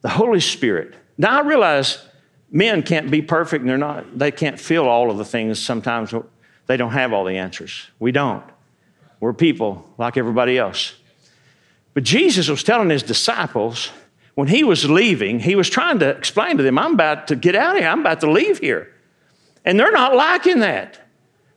[0.00, 0.94] The Holy Spirit.
[1.16, 2.04] Now, I realize
[2.50, 5.60] men can't be perfect and they're not, they can't feel all of the things.
[5.60, 6.12] Sometimes
[6.66, 7.86] they don't have all the answers.
[7.98, 8.44] We don't.
[9.20, 10.94] We're people like everybody else.
[11.94, 13.90] But Jesus was telling his disciples
[14.34, 17.54] when he was leaving, he was trying to explain to them, I'm about to get
[17.54, 18.94] out of here, I'm about to leave here.
[19.64, 20.98] And they're not liking that.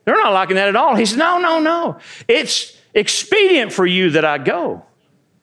[0.03, 0.95] They're not liking that at all.
[0.95, 1.97] He said, No, no, no.
[2.27, 4.85] It's expedient for you that I go.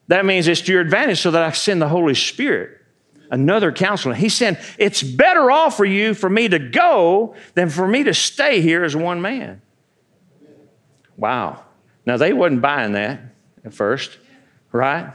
[0.07, 2.79] That means it's to your advantage so that I send the Holy Spirit
[3.29, 4.13] another counselor.
[4.13, 8.13] He said, It's better off for you for me to go than for me to
[8.13, 9.61] stay here as one man.
[11.17, 11.63] Wow.
[12.05, 13.21] Now, they wasn't buying that
[13.65, 14.17] at first,
[14.73, 15.13] right?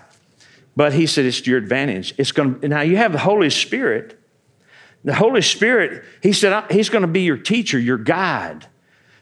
[0.74, 2.14] But he said, It's to your advantage.
[2.16, 4.18] It's going to, now you have the Holy Spirit.
[5.04, 8.66] The Holy Spirit, he said, He's going to be your teacher, your guide.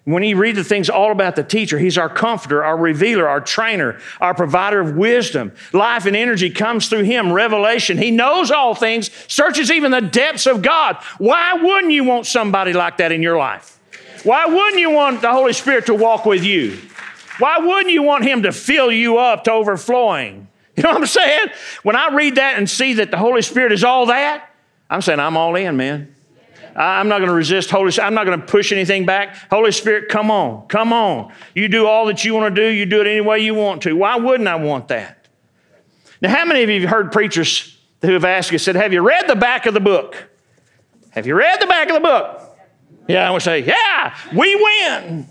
[0.05, 3.41] When you read the things all about the teacher, he's our comforter, our revealer, our
[3.41, 5.53] trainer, our provider of wisdom.
[5.73, 7.99] Life and energy comes through him, revelation.
[7.99, 10.97] He knows all things, searches even the depths of God.
[11.19, 13.81] Why wouldn't you want somebody like that in your life?
[14.23, 16.79] Why wouldn't you want the Holy Spirit to walk with you?
[17.39, 20.49] Why wouldn't you want him to fill you up to overflowing?
[20.77, 21.49] You know what I'm saying?
[21.85, 24.51] When I read that and see that the Holy Spirit is all that,
[24.91, 26.15] I'm saying I'm all in, man.
[26.77, 28.09] I'm not going to resist Holy Spirit.
[28.09, 29.35] I'm not going to push anything back.
[29.49, 31.33] Holy Spirit, come on, come on.
[31.55, 32.69] You do all that you want to do.
[32.69, 33.95] You do it any way you want to.
[33.95, 35.29] Why wouldn't I want that?
[36.21, 39.01] Now, how many of you have heard preachers who have asked you, said, Have you
[39.01, 40.29] read the back of the book?
[41.11, 42.57] Have you read the back of the book?
[43.09, 45.27] Yeah, I would say, Yeah, we win.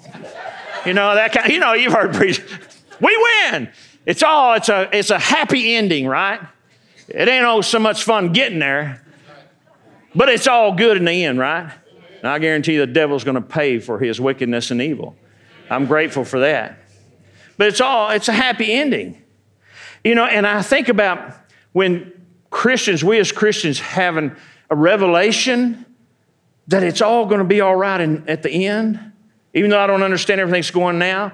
[0.85, 2.15] You know, that kind, you know, you've heard.
[2.15, 3.69] We win.
[4.05, 6.39] It's all, it's a, it's a happy ending, right?
[7.07, 9.01] It ain't all so much fun getting there.
[10.13, 11.71] But it's all good in the end, right?
[12.19, 15.15] And I guarantee the devil's going to pay for his wickedness and evil.
[15.69, 16.79] I'm grateful for that.
[17.57, 19.21] But it's all, it's a happy ending.
[20.03, 21.35] You know, and I think about
[21.73, 22.11] when
[22.49, 24.35] Christians, we as Christians, having
[24.69, 25.85] a revelation
[26.67, 28.99] that it's all going to be all right in, at the end,
[29.55, 31.31] even though I don't understand everything's going now.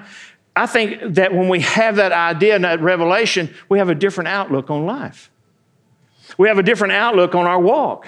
[0.55, 4.29] I think that when we have that idea and that revelation, we have a different
[4.29, 5.29] outlook on life.
[6.37, 8.07] We have a different outlook on our walk.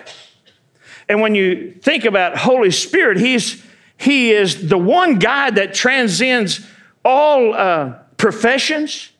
[1.10, 3.62] And when you think about Holy Spirit, he's,
[3.97, 6.65] he is the one God that transcends
[7.04, 9.12] all uh, professions,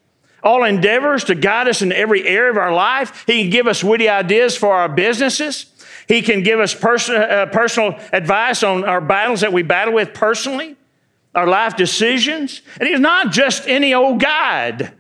[0.44, 3.24] all endeavors to guide us in every area of our life.
[3.26, 5.66] He can give us witty ideas for our businesses.
[6.08, 10.76] He can give us uh, personal advice on our battles that we battle with personally,
[11.36, 12.62] our life decisions.
[12.80, 14.94] And he's not just any old guide.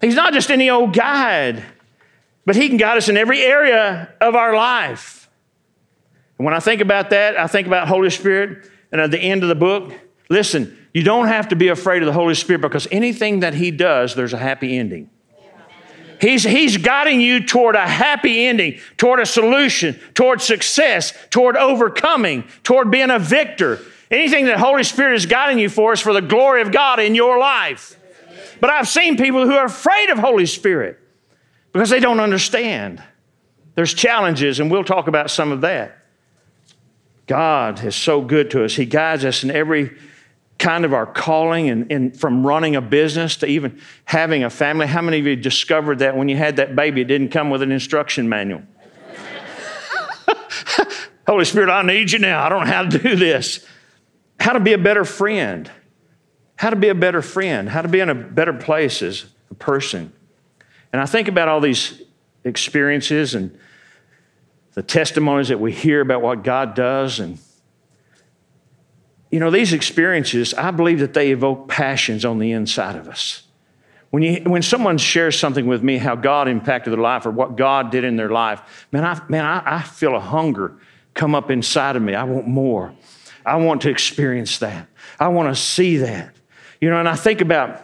[0.00, 1.62] He's not just any old guide,
[2.46, 5.28] but he can guide us in every area of our life.
[6.38, 8.70] And when I think about that, I think about Holy Spirit.
[8.92, 9.92] And at the end of the book,
[10.30, 13.70] listen, you don't have to be afraid of the Holy Spirit because anything that He
[13.70, 15.10] does, there's a happy ending.
[16.20, 22.44] He's, he's guiding you toward a happy ending, toward a solution, toward success, toward overcoming,
[22.62, 23.80] toward being a victor.
[24.10, 27.14] Anything that Holy Spirit is guiding you for is for the glory of God in
[27.14, 27.96] your life.
[28.60, 30.98] But I've seen people who are afraid of Holy Spirit
[31.72, 33.02] because they don't understand.
[33.76, 35.96] There's challenges, and we'll talk about some of that.
[37.26, 38.74] God is so good to us.
[38.74, 39.96] He guides us in every
[40.58, 44.86] kind of our calling and, and, from running a business to even having a family.
[44.86, 47.62] How many of you discovered that when you had that baby, it didn't come with
[47.62, 48.62] an instruction manual?
[51.26, 52.44] Holy Spirit, I need you now.
[52.44, 53.64] I don't know how to do this.
[54.40, 55.70] How to be a better friend.
[56.56, 57.68] How to be a better friend.
[57.68, 60.12] How to be in a better place as a person.
[60.92, 62.02] And I think about all these
[62.42, 63.56] experiences and
[64.72, 67.20] the testimonies that we hear about what God does.
[67.20, 67.38] And,
[69.30, 73.42] you know, these experiences, I believe that they evoke passions on the inside of us.
[74.08, 77.56] When, you, when someone shares something with me, how God impacted their life or what
[77.56, 80.76] God did in their life, man, I, man, I, I feel a hunger
[81.14, 82.14] come up inside of me.
[82.14, 82.94] I want more.
[83.50, 84.86] I want to experience that.
[85.18, 86.34] I want to see that.
[86.80, 87.82] You know, and I think about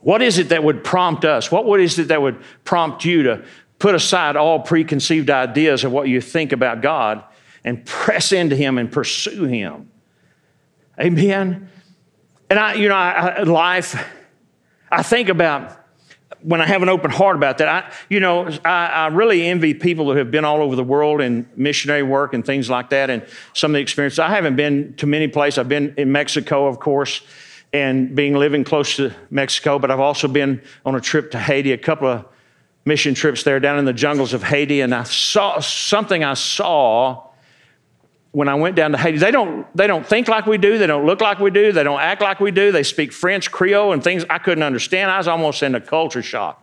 [0.00, 1.52] what is it that would prompt us?
[1.52, 3.44] What, What is it that would prompt you to
[3.78, 7.22] put aside all preconceived ideas of what you think about God
[7.64, 9.90] and press into Him and pursue Him?
[10.98, 11.68] Amen.
[12.48, 14.02] And I, you know, I, life,
[14.90, 15.78] I think about
[16.42, 19.74] when I have an open heart about that, I, you know, I, I, really envy
[19.74, 23.10] people who have been all over the world in missionary work and things like that,
[23.10, 24.18] and some of the experiences.
[24.18, 25.58] I haven't been to many places.
[25.58, 27.22] I've been in Mexico, of course,
[27.72, 31.72] and being living close to Mexico, but I've also been on a trip to Haiti,
[31.72, 32.24] a couple of
[32.84, 37.25] mission trips there down in the jungles of Haiti, and I saw something I saw
[38.36, 39.16] when I went down to Haiti.
[39.16, 41.82] They don't, they don't think like we do, they don't look like we do, they
[41.82, 45.10] don't act like we do, they speak French, Creole, and things I couldn't understand.
[45.10, 46.62] I was almost in a culture shock.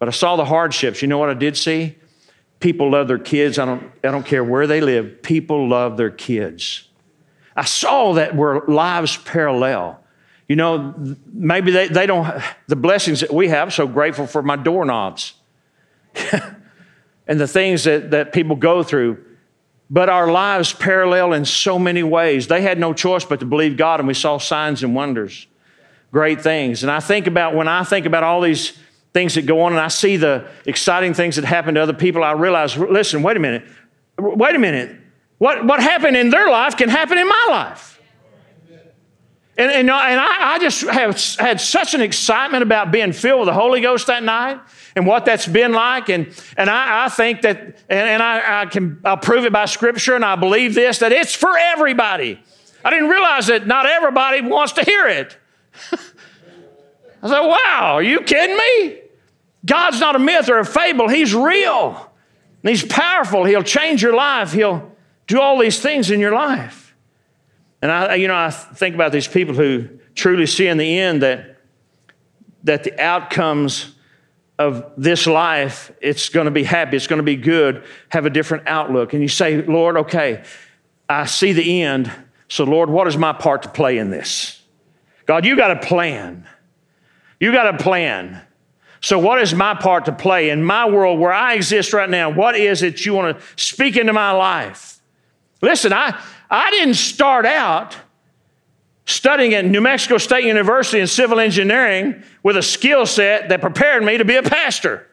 [0.00, 1.00] But I saw the hardships.
[1.00, 1.94] You know what I did see?
[2.58, 3.56] People love their kids.
[3.56, 6.88] I don't, I don't care where they live, people love their kids.
[7.54, 10.00] I saw that where lives parallel.
[10.48, 10.92] You know,
[11.32, 15.34] maybe they, they don't, the blessings that we have, so grateful for my doorknobs
[17.28, 19.24] and the things that, that people go through.
[19.90, 22.48] But our lives parallel in so many ways.
[22.48, 25.46] They had no choice but to believe God, and we saw signs and wonders,
[26.10, 26.82] great things.
[26.82, 28.78] And I think about when I think about all these
[29.12, 32.24] things that go on and I see the exciting things that happen to other people,
[32.24, 33.64] I realize listen, wait a minute,
[34.18, 34.96] wait a minute.
[35.38, 37.93] What, what happened in their life can happen in my life.
[39.56, 43.46] And, and, and I, I, just have had such an excitement about being filled with
[43.46, 44.60] the Holy Ghost that night
[44.96, 46.08] and what that's been like.
[46.08, 49.66] And, and I, I think that, and, and I, I, can, I'll prove it by
[49.66, 52.40] scripture and I believe this, that it's for everybody.
[52.84, 55.36] I didn't realize that not everybody wants to hear it.
[57.22, 58.98] I said, wow, are you kidding me?
[59.64, 61.08] God's not a myth or a fable.
[61.08, 62.10] He's real.
[62.62, 63.44] And he's powerful.
[63.44, 64.52] He'll change your life.
[64.52, 64.92] He'll
[65.26, 66.83] do all these things in your life.
[67.84, 71.20] And I, you know, I think about these people who truly see in the end
[71.20, 71.58] that,
[72.62, 73.94] that the outcomes
[74.58, 78.30] of this life, it's going to be happy, it's going to be good, have a
[78.30, 79.12] different outlook.
[79.12, 80.44] And you say, Lord, okay,
[81.10, 82.10] I see the end.
[82.48, 84.62] So, Lord, what is my part to play in this?
[85.26, 86.48] God, you got a plan.
[87.38, 88.40] You got a plan.
[89.02, 92.30] So, what is my part to play in my world where I exist right now?
[92.30, 95.02] What is it you want to speak into my life?
[95.60, 96.18] Listen, I,
[96.54, 97.96] I didn't start out
[99.06, 104.04] studying at New Mexico State University in civil engineering with a skill set that prepared
[104.04, 105.04] me to be a pastor.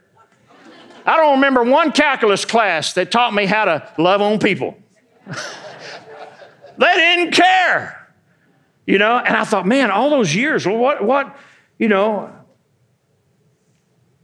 [1.03, 4.77] I don't remember one calculus class that taught me how to love on people.
[6.77, 8.07] they didn't care.
[8.85, 11.35] You know, and I thought, man, all those years, well, what, what,
[11.79, 12.31] you know,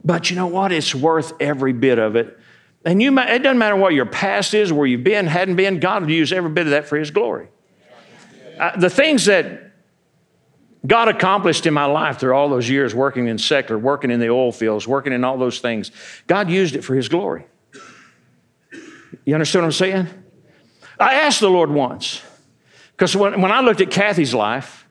[0.04, 0.70] but you know what?
[0.70, 2.37] It's worth every bit of it
[2.88, 5.78] and you, might, it doesn't matter what your past is, where you've been, hadn't been,
[5.78, 7.48] God will use every bit of that for His glory.
[8.58, 9.72] Uh, the things that
[10.86, 14.30] God accomplished in my life through all those years working in secular, working in the
[14.30, 15.90] oil fields, working in all those things,
[16.26, 17.44] God used it for His glory.
[19.26, 20.06] You understand what I'm saying?
[20.98, 22.22] I asked the Lord once,
[22.92, 24.88] because when, when I looked at Kathy's life,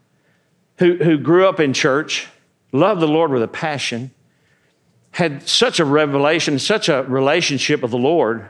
[0.78, 2.28] who, who grew up in church,
[2.72, 4.12] loved the Lord with a passion,
[5.18, 8.50] had such a revelation, such a relationship with the Lord,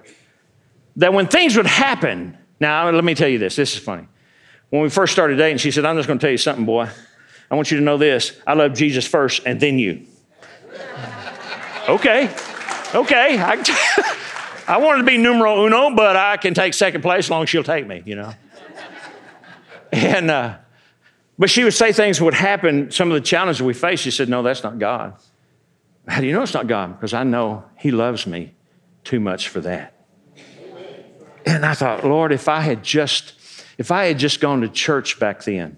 [0.97, 4.05] that when things would happen, now let me tell you this, this is funny.
[4.69, 6.89] When we first started dating, she said, I'm just to tell you something, boy.
[7.49, 10.07] I want you to know this I love Jesus first and then you.
[11.87, 12.35] okay,
[12.93, 13.39] okay.
[13.39, 14.13] I,
[14.67, 17.49] I wanted to be numero uno, but I can take second place as long as
[17.49, 18.33] she'll take me, you know.
[19.93, 20.57] And, uh,
[21.39, 24.01] but she would say things would happen, some of the challenges we face.
[24.01, 25.13] She said, No, that's not God.
[26.07, 26.97] How do you know it's not God?
[26.97, 28.53] Because I know He loves me
[29.03, 29.93] too much for that.
[31.45, 33.33] And I thought, Lord, if I had just,
[33.77, 35.77] if I had just gone to church back then.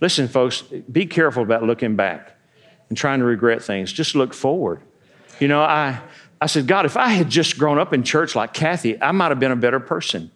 [0.00, 2.36] Listen, folks, be careful about looking back
[2.88, 3.92] and trying to regret things.
[3.92, 4.80] Just look forward.
[5.38, 6.00] You know, I,
[6.40, 9.30] I said, God, if I had just grown up in church like Kathy, I might
[9.30, 10.30] have been a better person.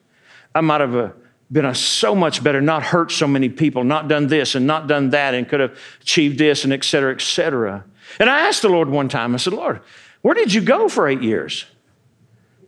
[0.55, 1.11] I might have uh,
[1.51, 4.87] been a so much better, not hurt so many people, not done this and not
[4.87, 7.85] done that, and could have achieved this and et cetera, et cetera.
[8.19, 9.81] And I asked the Lord one time, I said, Lord,
[10.23, 11.67] where did you go for eight years?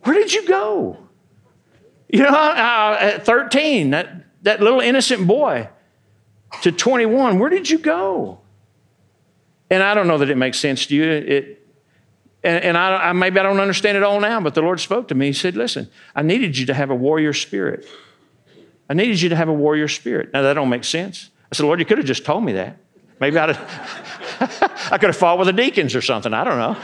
[0.03, 0.99] Where did you go?
[2.09, 5.69] You know, uh, at 13, that, that little innocent boy
[6.63, 8.41] to 21, where did you go?
[9.71, 11.05] And I don't know that it makes sense to you.
[11.05, 11.69] It,
[12.45, 15.09] And, and I, I, maybe I don't understand it all now, but the Lord spoke
[15.09, 15.27] to me.
[15.27, 17.85] He said, Listen, I needed you to have a warrior spirit.
[18.89, 20.33] I needed you to have a warrior spirit.
[20.33, 21.31] Now, that don't make sense.
[21.51, 22.79] I said, Lord, you could have just told me that.
[23.19, 24.26] Maybe I'd have,
[24.91, 26.33] I could have fought with the deacons or something.
[26.33, 26.77] I don't know.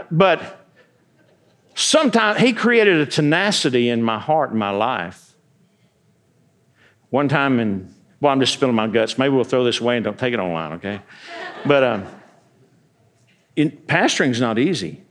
[0.10, 0.66] but
[1.74, 5.34] sometimes He created a tenacity in my heart and my life.
[7.10, 9.18] One time in, well, I'm just spilling my guts.
[9.18, 11.00] Maybe we'll throw this away and don't take it online, okay?
[11.64, 12.06] But um,
[13.54, 15.02] in, pastoring's not easy.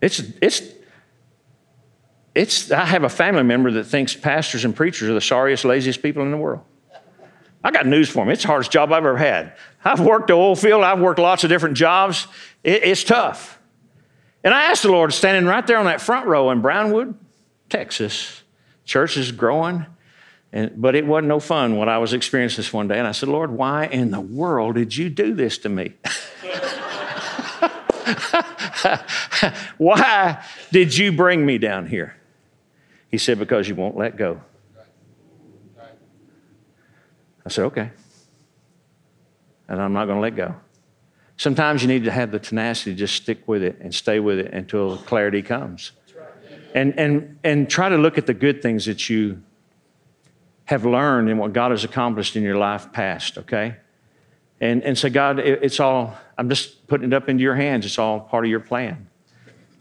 [0.00, 0.62] It's, it's,
[2.34, 6.02] it's, I have a family member that thinks pastors and preachers are the sorriest, laziest
[6.02, 6.64] people in the world.
[7.62, 8.30] I got news for him.
[8.30, 9.54] It's the hardest job I've ever had.
[9.84, 12.26] I've worked the oil field, I've worked lots of different jobs.
[12.62, 13.58] It, it's tough.
[14.44, 17.14] And I asked the Lord, standing right there on that front row in Brownwood,
[17.68, 18.42] Texas,
[18.84, 19.84] church is growing,
[20.52, 22.98] and, but it wasn't no fun what I was experiencing this one day.
[22.98, 25.94] And I said, Lord, why in the world did you do this to me?
[29.76, 30.42] why
[30.72, 32.16] did you bring me down here?
[33.10, 34.40] He said, Because you won't let go.
[37.48, 37.90] I said, Okay.
[39.68, 40.54] And I'm not going to let go.
[41.36, 44.38] Sometimes you need to have the tenacity to just stick with it and stay with
[44.38, 45.92] it until clarity comes.
[46.74, 49.42] And, and, and try to look at the good things that you
[50.64, 53.76] have learned and what God has accomplished in your life past, okay?
[54.60, 57.84] And, and say, God, it, it's all, I'm just putting it up into your hands.
[57.84, 59.08] It's all part of your plan.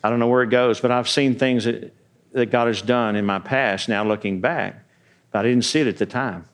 [0.03, 1.93] I don't know where it goes, but I've seen things that
[2.37, 4.83] that God has done in my past, now looking back,
[5.31, 6.45] but I didn't see it at the time.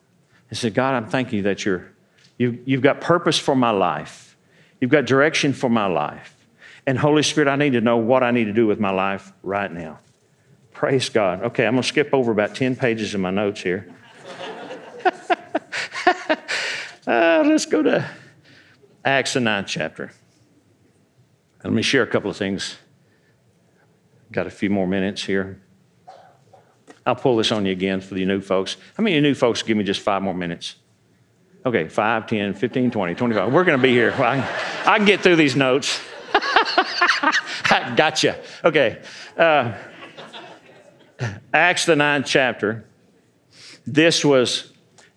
[0.54, 1.90] I said, God, I'm thanking you that you're,
[2.38, 4.36] you, you've got purpose for my life.
[4.80, 6.46] You've got direction for my life.
[6.86, 9.32] And Holy Spirit, I need to know what I need to do with my life
[9.42, 9.98] right now.
[10.72, 11.42] Praise God.
[11.42, 13.92] Okay, I'm going to skip over about 10 pages of my notes here.
[17.08, 18.08] uh, let's go to
[19.04, 20.12] Acts, the ninth chapter.
[21.64, 22.76] Let me share a couple of things.
[24.30, 25.60] Got a few more minutes here.
[27.06, 28.76] I'll pull this on you again for the new folks.
[28.96, 30.76] How many new folks give me just five more minutes?
[31.66, 33.52] Okay, 5, 10, 15, 20, 25.
[33.52, 34.12] We're going to be here.
[34.12, 34.38] I,
[34.84, 35.98] I, can get through these notes.
[37.96, 38.38] gotcha.
[38.62, 39.00] Okay.
[39.36, 39.74] Uh,
[41.54, 42.84] Acts, the ninth chapter.
[43.86, 44.72] This was,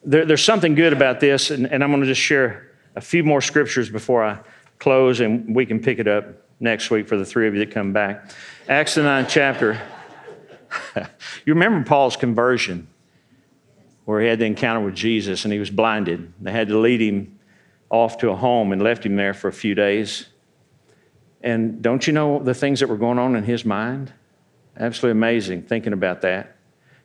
[0.06, 3.24] there, there's something good about this, and, and I'm going to just share a few
[3.24, 4.40] more scriptures before I
[4.80, 6.28] close, and we can pick it up
[6.62, 8.32] next week for the three of you that come back.
[8.70, 9.82] Acts, the ninth chapter.
[11.46, 12.88] you remember Paul's conversion,
[14.06, 16.32] where he had the encounter with Jesus and he was blinded.
[16.42, 17.40] They had to lead him
[17.90, 20.28] off to a home and left him there for a few days.
[21.42, 24.14] And don't you know the things that were going on in his mind?
[24.78, 26.56] Absolutely amazing thinking about that.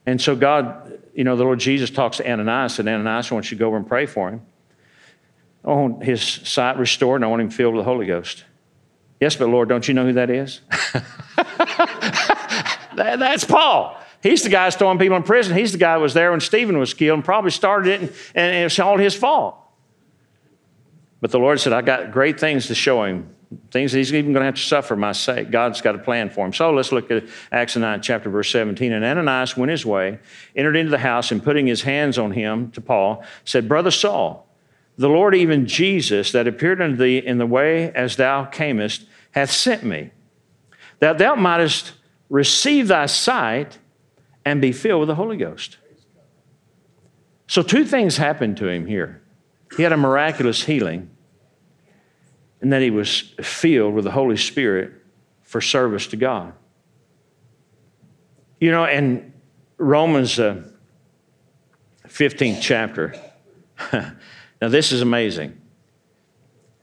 [0.06, 3.56] And so, God, you know, the Lord Jesus talks to Ananias, and Ananias wants you
[3.56, 4.42] to go over and pray for him.
[5.64, 8.44] I want his sight restored, and I want him filled with the Holy Ghost.
[9.20, 10.60] Yes, but Lord, don't you know who that is?
[12.96, 13.98] That, that's Paul.
[14.22, 15.56] He's the guy throwing people in prison.
[15.56, 18.10] He's the guy that was there when Stephen was killed and probably started it, and,
[18.34, 19.56] and it's all his fault.
[21.20, 23.34] But the Lord said, I got great things to show him,
[23.70, 25.50] things that he's even going to have to suffer my sake.
[25.50, 26.52] God's got a plan for him.
[26.52, 28.92] So let's look at Acts 9, chapter verse 17.
[28.92, 30.18] And Ananias went his way,
[30.56, 34.48] entered into the house, and putting his hands on him to Paul, said, Brother Saul,
[34.98, 39.50] the Lord, even Jesus, that appeared unto thee in the way as thou camest, hath
[39.50, 40.10] sent me,
[40.98, 41.92] that thou mightest
[42.32, 43.78] receive thy sight
[44.42, 45.76] and be filled with the Holy Ghost.
[47.46, 49.22] So, two things happened to him here.
[49.76, 51.10] He had a miraculous healing,
[52.62, 54.92] and then he was filled with the Holy Spirit
[55.42, 56.54] for service to God.
[58.60, 59.34] You know, in
[59.76, 60.62] Romans uh,
[62.08, 63.14] 15th chapter,
[63.92, 65.60] now this is amazing.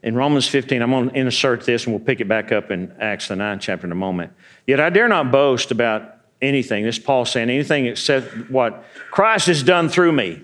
[0.02, 2.94] In Romans 15, I'm going to insert this and we'll pick it back up in
[2.98, 4.32] Acts, the 9th chapter, in a moment.
[4.66, 6.84] Yet I dare not boast about anything.
[6.84, 10.42] This Paul saying anything except what Christ has done through me,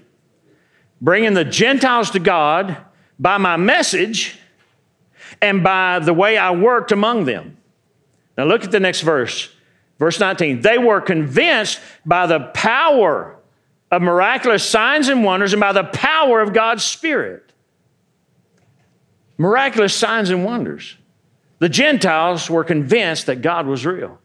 [1.00, 2.76] bringing the Gentiles to God
[3.18, 4.38] by my message
[5.40, 7.56] and by the way I worked among them.
[8.36, 9.48] Now look at the next verse,
[9.98, 10.60] verse 19.
[10.60, 13.38] They were convinced by the power
[13.90, 17.46] of miraculous signs and wonders and by the power of God's Spirit
[19.38, 20.96] miraculous signs and wonders.
[21.58, 24.18] The Gentiles were convinced that God was real.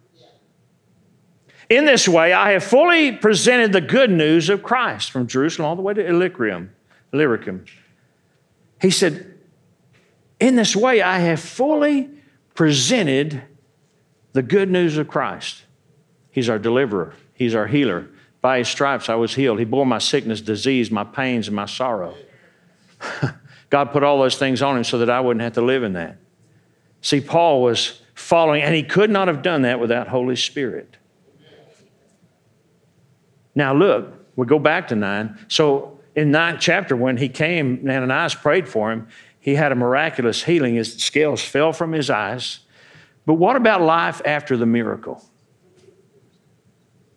[1.70, 5.76] In this way, I have fully presented the good news of Christ from Jerusalem all
[5.78, 6.72] the way to Illyricum.
[7.14, 7.64] Illyricum.
[8.82, 9.36] He said,
[10.40, 12.10] In this way, I have fully
[12.56, 13.42] presented
[14.34, 15.64] the good news of Christ.
[16.30, 18.10] He's our deliverer, He's our healer.
[18.42, 19.60] By His stripes, I was healed.
[19.60, 22.16] He bore my sickness, disease, my pains, and my sorrow.
[23.72, 25.94] God put all those things on him so that I wouldn't have to live in
[25.94, 26.18] that.
[27.02, 30.98] See, Paul was following, and he could not have done that without Holy Spirit.
[33.56, 35.44] Now, look, we go back to nine.
[35.48, 39.08] So, in ninth chapter, when he came, Ananias prayed for him,
[39.40, 40.76] he had a miraculous healing.
[40.76, 42.60] His scales fell from his eyes.
[43.26, 45.24] But what about life after the miracle?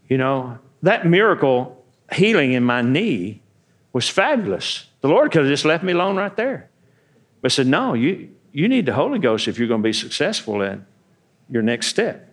[0.08, 3.42] You know, that miracle healing in my knee
[3.92, 4.86] was fabulous.
[5.04, 6.70] The Lord could have just left me alone right there.
[7.42, 10.62] But said, No, you, you need the Holy Ghost if you're going to be successful
[10.62, 10.86] in
[11.50, 12.32] your next step.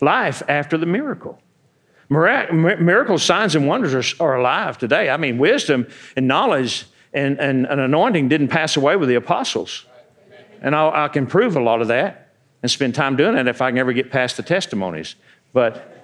[0.00, 1.42] Life after the miracle.
[2.08, 5.10] Miracles, signs, and wonders are, are alive today.
[5.10, 9.84] I mean, wisdom and knowledge and, and an anointing didn't pass away with the apostles.
[10.62, 12.32] And I'll, I can prove a lot of that
[12.62, 15.16] and spend time doing it if I can ever get past the testimonies.
[15.52, 15.94] But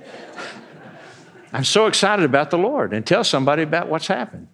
[1.54, 4.48] I'm so excited about the Lord and tell somebody about what's happened.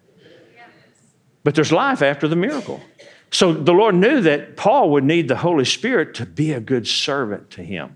[1.47, 2.81] But there's life after the miracle.
[3.31, 6.85] So the Lord knew that Paul would need the Holy Spirit to be a good
[6.85, 7.95] servant to him.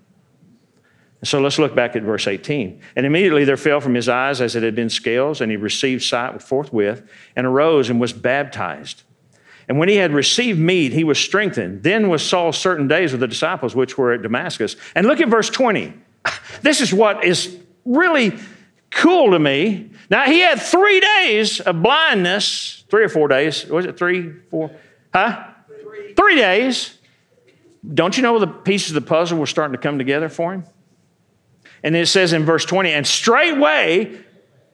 [1.26, 2.80] So let's look back at verse 18.
[2.96, 6.02] And immediately there fell from his eyes as it had been scales, and he received
[6.02, 7.04] sight forthwith,
[7.36, 9.04] and arose and was baptized.
[9.68, 11.84] And when he had received meat, he was strengthened.
[11.84, 14.78] Then was Saul certain days with the disciples which were at Damascus.
[14.96, 15.94] And look at verse 20.
[16.62, 18.40] This is what is really
[18.92, 19.91] cool to me.
[20.12, 23.66] Now, he had three days of blindness, three or four days.
[23.66, 24.70] Was it three, four?
[25.14, 25.46] Huh?
[25.82, 26.98] Three, three days.
[27.94, 30.66] Don't you know the pieces of the puzzle were starting to come together for him?
[31.82, 34.20] And it says in verse 20, and straightway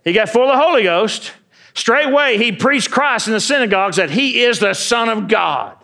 [0.04, 1.32] he got full of the Holy Ghost.
[1.76, 5.78] Straightway he preached Christ in the synagogues that he is the Son of God.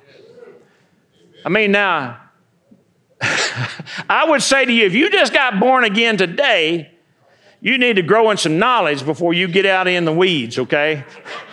[1.45, 2.20] I mean, now,
[3.22, 6.93] I would say to you, if you just got born again today,
[7.64, 11.05] you need to grow in some knowledge before you get out in the weeds, okay?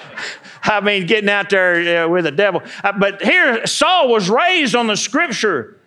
[0.65, 2.63] I mean, getting out there uh, with the devil.
[2.83, 5.79] Uh, but here, Saul was raised on the scripture.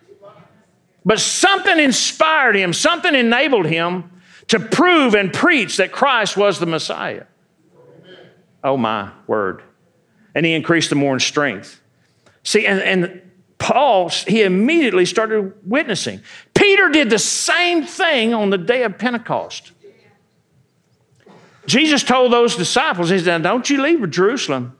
[1.04, 4.10] But something inspired him, something enabled him
[4.48, 7.24] to prove and preach that Christ was the Messiah.
[8.64, 9.62] Oh, my word.
[10.34, 11.82] And he increased the more in strength.
[12.44, 13.22] See, and, and
[13.58, 16.22] Paul, he immediately started witnessing.
[16.54, 19.72] Peter did the same thing on the day of Pentecost.
[21.66, 24.76] Jesus told those disciples, He said, Don't you leave Jerusalem.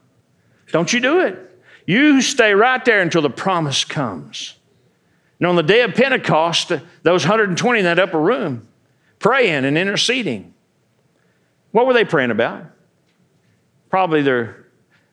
[0.71, 1.39] Don't you do it.
[1.85, 4.55] You stay right there until the promise comes.
[5.39, 6.71] And on the day of Pentecost,
[7.03, 8.67] those 120 in that upper room
[9.19, 10.53] praying and interceding.
[11.71, 12.65] What were they praying about?
[13.89, 14.65] Probably their,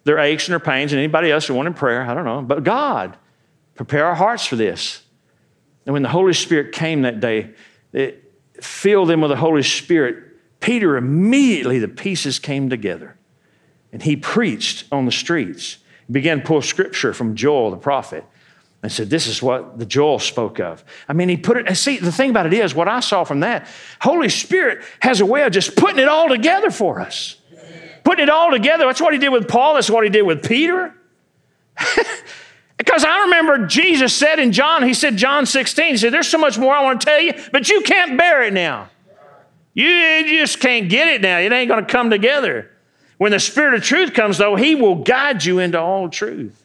[0.05, 2.03] their aches and their pains and anybody else who wanted prayer.
[2.03, 2.43] I don't know.
[2.43, 3.17] But God,
[3.75, 5.03] prepare our hearts for this.
[5.87, 7.51] And when the Holy Spirit came that day,
[7.93, 10.32] it filled them with the Holy Spirit
[10.63, 13.17] Peter immediately, the pieces came together
[13.93, 15.79] and he preached on the streets.
[16.07, 18.25] He began to pull scripture from Joel the prophet
[18.83, 20.85] and said, This is what the Joel spoke of.
[21.09, 23.41] I mean, he put it, see, the thing about it is, what I saw from
[23.41, 23.67] that,
[24.01, 27.37] Holy Spirit has a way of just putting it all together for us.
[28.05, 28.87] Putting it all together.
[28.87, 30.95] That's what he did with Paul, that's what he did with Peter.
[32.77, 36.39] because I remember Jesus said in John, he said, John 16, he said, There's so
[36.39, 38.91] much more I want to tell you, but you can't bear it now.
[39.75, 41.39] You just can't get it now.
[41.39, 42.71] It ain't going to come together.
[43.19, 46.59] When the Spirit of truth comes, though, He will guide you into all truth.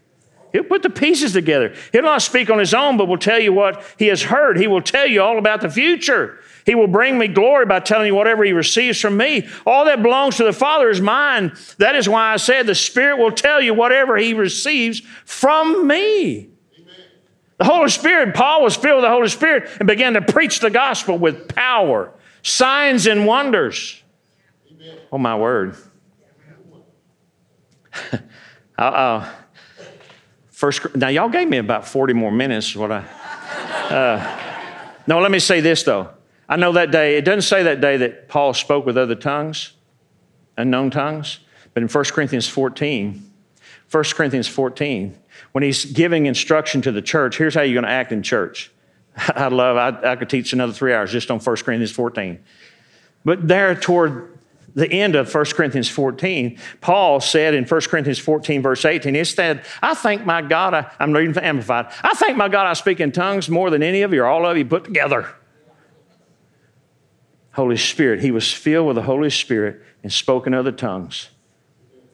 [0.52, 1.76] He'll put the pieces together.
[1.92, 4.58] He'll not speak on His own, but will tell you what He has heard.
[4.58, 6.40] He will tell you all about the future.
[6.66, 9.48] He will bring me glory by telling you whatever He receives from me.
[9.66, 11.54] All that belongs to the Father is mine.
[11.78, 16.50] That is why I said the Spirit will tell you whatever He receives from me.
[17.58, 20.70] The Holy Spirit, Paul was filled with the Holy Spirit and began to preach the
[20.70, 24.02] gospel with power signs and wonders.
[25.12, 25.76] Oh, my word.
[28.78, 29.32] uh,
[30.48, 32.76] first, now, y'all gave me about 40 more minutes.
[32.76, 33.06] What I,
[33.90, 34.40] uh,
[35.08, 36.10] no, let me say this though.
[36.50, 39.74] I know that day, it doesn't say that day that Paul spoke with other tongues,
[40.58, 41.40] unknown tongues,
[41.74, 43.32] but in 1 Corinthians 14,
[43.92, 45.18] 1 Corinthians 14,
[45.52, 48.72] when he's giving instruction to the church, here's how you're going to act in church.
[49.36, 52.40] I love, I, I could teach another three hours just on 1 Corinthians 14.
[53.26, 54.38] But there toward
[54.76, 59.24] the end of 1 Corinthians 14, Paul said in 1 Corinthians 14, verse 18, he
[59.24, 62.74] said, I thank my God, I, am reading from Amplified, I thank my God I
[62.74, 65.34] speak in tongues more than any of you or all of you put together.
[67.54, 71.30] Holy Spirit, he was filled with the Holy Spirit and spoke in other tongues.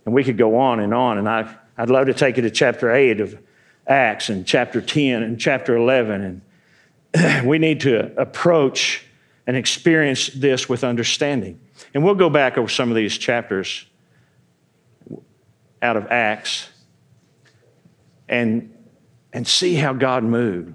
[0.06, 2.50] And we could go on and on, and I, I'd love to take you to
[2.50, 3.38] chapter 8 of
[3.86, 6.42] Acts and chapter 10 and chapter 11 and
[7.46, 9.06] we need to approach
[9.46, 11.60] and experience this with understanding.
[11.94, 13.86] And we'll go back over some of these chapters
[15.82, 16.70] out of Acts.
[18.30, 18.74] and,
[19.34, 20.74] and see how God moved.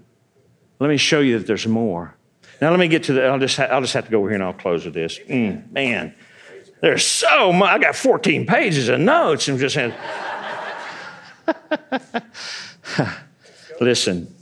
[0.81, 2.15] Let me show you that there's more.
[2.61, 4.29] Now, let me get to the, I'll just, ha- I'll just have to go over
[4.29, 5.19] here and I'll close with this.
[5.19, 6.15] Mm, man,
[6.81, 7.71] there's so much.
[7.71, 9.95] I got 14 pages of notes and just had.
[13.81, 14.33] Listen,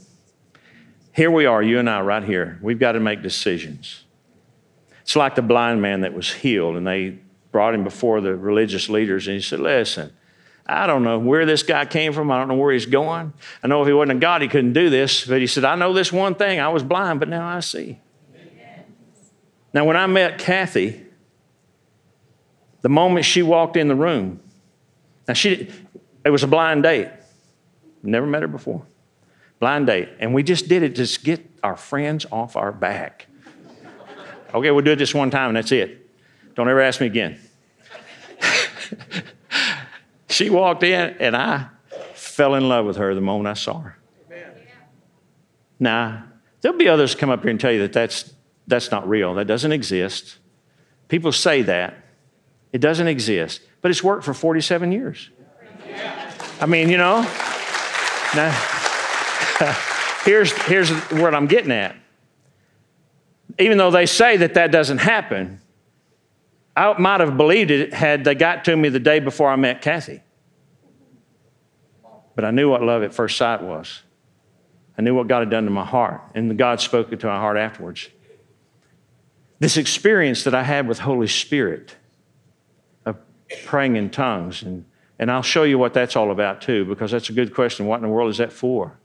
[1.17, 2.59] here we are, you and I, right here.
[2.61, 4.03] We've got to make decisions.
[5.01, 7.17] It's like the blind man that was healed, and they
[7.51, 10.13] brought him before the religious leaders, and he said, Listen,
[10.63, 12.29] I don't know where this guy came from.
[12.29, 13.33] I don't know where he's going.
[13.63, 15.25] I know if he wasn't a God, he couldn't do this.
[15.25, 16.59] But he said, I know this one thing.
[16.59, 17.99] I was blind, but now I see.
[19.73, 21.03] Now, when I met Kathy,
[22.81, 24.39] the moment she walked in the room,
[25.27, 25.67] now she,
[26.23, 27.09] it was a blind date.
[28.03, 28.85] Never met her before.
[29.59, 30.09] Blind date.
[30.19, 33.27] And we just did it to get our friends off our back.
[34.53, 36.09] Okay, we'll do it this one time and that's it.
[36.55, 37.39] Don't ever ask me again.
[40.29, 41.67] she walked in and I
[42.13, 43.97] fell in love with her the moment I saw her.
[44.27, 44.51] Amen.
[45.79, 46.23] Now,
[46.61, 48.33] there'll be others come up here and tell you that that's,
[48.67, 49.33] that's not real.
[49.35, 50.37] That doesn't exist.
[51.07, 51.95] People say that.
[52.73, 53.61] It doesn't exist.
[53.81, 55.29] But it's worked for 47 years.
[56.59, 57.21] I mean, you know.
[58.35, 58.76] Now,
[60.23, 61.95] here's, here's what I'm getting at.
[63.59, 65.59] Even though they say that that doesn't happen,
[66.75, 69.81] I might have believed it had they got to me the day before I met
[69.81, 70.21] Kathy.
[72.35, 74.03] But I knew what love at first sight was.
[74.95, 77.37] I knew what God had done to my heart, and God spoke it to my
[77.37, 78.09] heart afterwards.
[79.59, 81.95] This experience that I had with Holy Spirit
[83.05, 83.17] of
[83.65, 84.85] praying in tongues and
[85.19, 87.87] and I'll show you what that's all about too, because that's a good question.
[87.87, 88.97] What in the world is that for?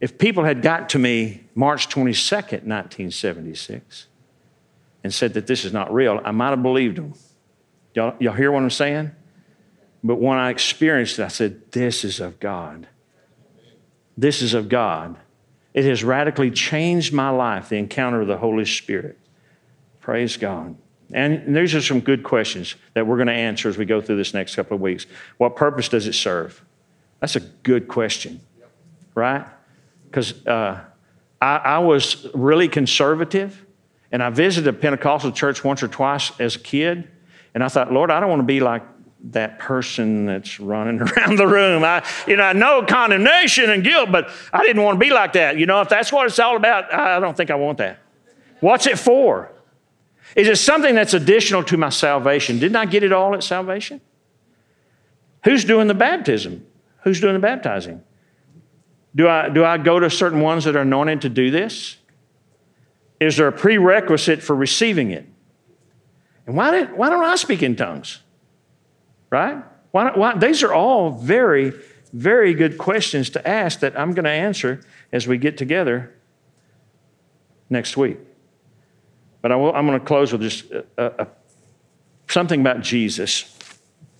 [0.00, 4.06] If people had got to me March 22nd, 1976,
[5.02, 7.14] and said that this is not real, I might have believed them.
[7.94, 9.10] Y'all, y'all hear what I'm saying?
[10.04, 12.86] But when I experienced it, I said, This is of God.
[14.16, 15.16] This is of God.
[15.74, 19.18] It has radically changed my life, the encounter of the Holy Spirit.
[20.00, 20.76] Praise God.
[21.12, 24.16] And these are some good questions that we're going to answer as we go through
[24.16, 25.06] this next couple of weeks.
[25.38, 26.64] What purpose does it serve?
[27.20, 28.40] That's a good question,
[29.14, 29.46] right?
[30.10, 30.80] Because uh,
[31.40, 33.64] I, I was really conservative,
[34.10, 37.08] and I visited a Pentecostal church once or twice as a kid,
[37.54, 38.82] and I thought, Lord, I don't want to be like
[39.30, 41.84] that person that's running around the room.
[41.84, 45.32] I, you know, I know condemnation and guilt, but I didn't want to be like
[45.34, 45.58] that.
[45.58, 47.98] You know, if that's what it's all about, I don't think I want that.
[48.60, 49.52] What's it for?
[50.36, 52.58] Is it something that's additional to my salvation?
[52.58, 54.00] Didn't I get it all at salvation?
[55.44, 56.66] Who's doing the baptism?
[57.02, 58.02] Who's doing the baptizing?
[59.18, 61.96] Do I, do I go to certain ones that are anointed to do this?
[63.18, 65.26] Is there a prerequisite for receiving it?
[66.46, 68.20] And why, did, why don't I speak in tongues?
[69.28, 69.56] Right?
[69.90, 71.72] Why, why, these are all very,
[72.12, 76.14] very good questions to ask that I'm going to answer as we get together
[77.68, 78.18] next week.
[79.42, 81.26] But I am going to close with just a, a,
[82.28, 83.58] something about Jesus.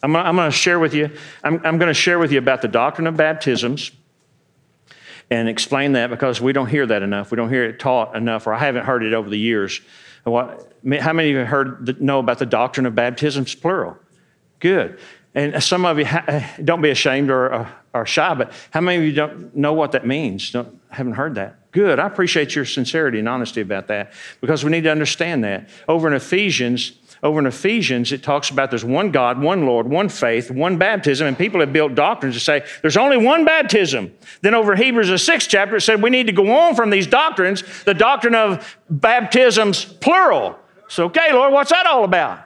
[0.02, 1.08] I'm, I'm going to share with you,
[1.44, 3.92] I'm, I'm going to share with you about the doctrine of baptisms
[5.30, 7.30] and explain that because we don't hear that enough.
[7.30, 9.80] We don't hear it taught enough, or I haven't heard it over the years.
[10.24, 13.96] How many of you heard know about the doctrine of baptisms, plural?
[14.60, 14.98] Good.
[15.34, 19.04] And some of you eh, don't be ashamed or, or, shy, but how many of
[19.04, 20.50] you don't know what that means?
[20.50, 21.57] Don't, haven't heard that?
[21.70, 21.98] Good.
[21.98, 25.68] I appreciate your sincerity and honesty about that because we need to understand that.
[25.86, 26.92] Over in Ephesians,
[27.22, 31.26] over in Ephesians, it talks about there's one God, one Lord, one faith, one baptism,
[31.26, 34.14] and people have built doctrines to say there's only one baptism.
[34.40, 37.06] Then over Hebrews, the sixth chapter, it said we need to go on from these
[37.06, 40.58] doctrines, the doctrine of baptisms, plural.
[40.88, 42.44] So, okay, Lord, what's that all about?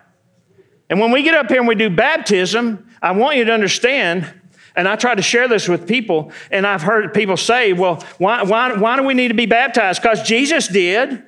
[0.91, 4.33] And when we get up here and we do baptism, I want you to understand
[4.75, 8.43] and I try to share this with people, and I've heard people say, well, why,
[8.43, 10.03] why, why do we need to be baptized?
[10.03, 11.23] Because Jesus did.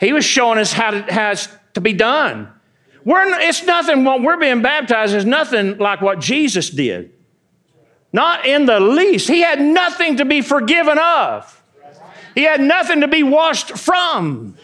[0.00, 2.48] He was showing us how it has to be done.
[3.04, 7.12] We're, it's nothing, what we're being baptized is nothing like what Jesus did.
[8.12, 9.28] Not in the least.
[9.28, 11.62] He had nothing to be forgiven of,
[12.34, 14.56] he had nothing to be washed from.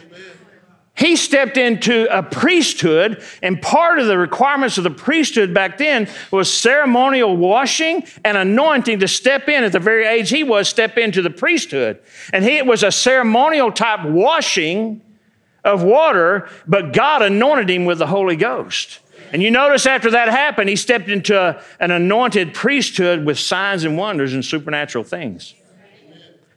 [1.00, 6.10] He stepped into a priesthood, and part of the requirements of the priesthood back then
[6.30, 10.98] was ceremonial washing and anointing to step in at the very age he was, step
[10.98, 12.00] into the priesthood.
[12.34, 15.00] And he, it was a ceremonial type washing
[15.64, 18.98] of water, but God anointed him with the Holy Ghost.
[19.32, 23.84] And you notice after that happened, he stepped into a, an anointed priesthood with signs
[23.84, 25.54] and wonders and supernatural things.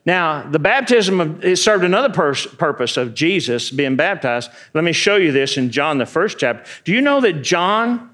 [0.06, 4.52] Now, the baptism of, it served another pers- purpose of Jesus being baptized.
[4.74, 6.70] Let me show you this in John, the first chapter.
[6.84, 8.10] Do you know that John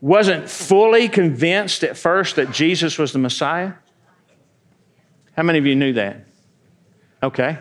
[0.00, 3.74] wasn't fully convinced at first that Jesus was the Messiah?
[5.36, 6.24] How many of you knew that?
[7.22, 7.58] Okay.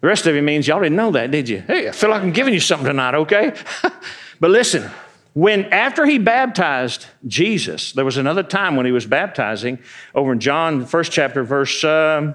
[0.00, 1.60] The rest of you means y'all didn't know that, did you?
[1.66, 3.54] Hey, I feel like I'm giving you something tonight, okay?
[4.40, 4.88] but listen,
[5.34, 9.80] when after he baptized Jesus, there was another time when he was baptizing
[10.14, 12.34] over in John, the first chapter, verse um,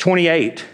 [0.00, 0.66] 28.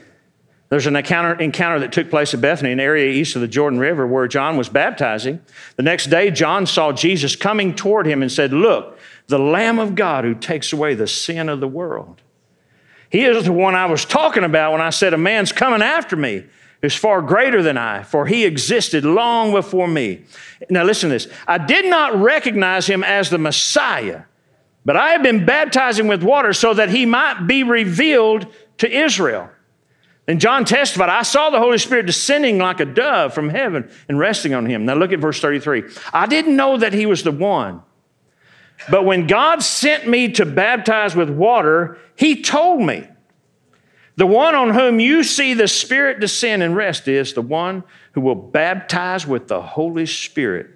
[0.68, 3.78] There's an encounter, encounter that took place at Bethany, an area east of the Jordan
[3.78, 5.40] River where John was baptizing.
[5.76, 8.98] The next day, John saw Jesus coming toward him and said, Look,
[9.28, 12.20] the Lamb of God who takes away the sin of the world.
[13.10, 16.16] He is the one I was talking about when I said, A man's coming after
[16.16, 16.44] me
[16.82, 20.24] who's far greater than I, for he existed long before me.
[20.68, 21.28] Now, listen to this.
[21.46, 24.22] I did not recognize him as the Messiah,
[24.84, 28.46] but I have been baptizing with water so that he might be revealed
[28.78, 29.50] to Israel.
[30.28, 34.18] And John testified, I saw the Holy Spirit descending like a dove from heaven and
[34.18, 34.84] resting on him.
[34.84, 35.84] Now look at verse 33.
[36.12, 37.82] I didn't know that he was the one.
[38.90, 43.06] But when God sent me to baptize with water, he told me,
[44.16, 48.20] The one on whom you see the Spirit descend and rest is the one who
[48.20, 50.70] will baptize with the Holy Spirit.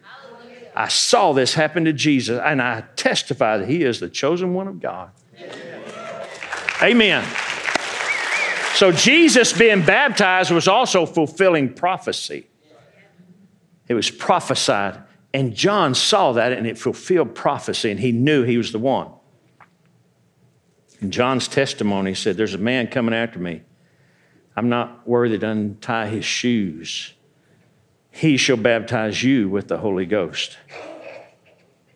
[0.75, 4.69] I saw this happen to Jesus, and I testify that he is the chosen one
[4.69, 5.11] of God.
[6.83, 7.25] Amen.
[8.75, 12.47] So Jesus being baptized was also fulfilling prophecy.
[13.89, 15.03] It was prophesied.
[15.33, 19.11] And John saw that and it fulfilled prophecy, and he knew he was the one.
[21.01, 23.63] In John's testimony, said, There's a man coming after me.
[24.57, 27.15] I'm not worthy to untie his shoes.
[28.11, 30.59] He shall baptize you with the Holy Ghost.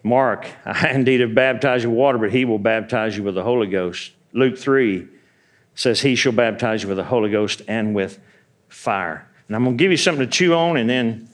[0.02, 3.42] Mark, I indeed have baptized you with water, but he will baptize you with the
[3.42, 4.12] Holy Ghost.
[4.32, 5.08] Luke 3,
[5.74, 8.18] says, He shall baptize you with the Holy Ghost and with
[8.68, 9.28] fire.
[9.48, 11.28] And I'm going to give you something to chew on, and then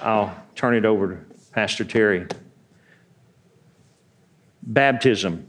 [0.00, 1.18] I'll turn it over to
[1.52, 2.26] Pastor Terry.
[4.62, 5.46] Baptism.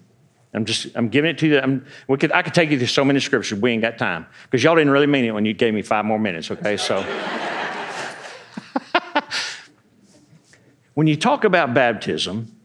[0.54, 1.60] I'm just, I'm giving it to you.
[1.60, 3.60] I'm, we could, I could take you through so many scriptures.
[3.60, 6.06] We ain't got time because y'all didn't really mean it when you gave me five
[6.06, 6.76] more minutes, okay?
[6.76, 7.02] So,
[10.96, 12.59] when you talk about baptism,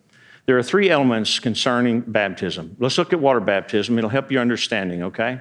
[0.47, 2.77] there are three elements concerning baptism.
[2.79, 3.97] Let's look at water baptism.
[3.97, 5.41] It'll help your understanding, okay?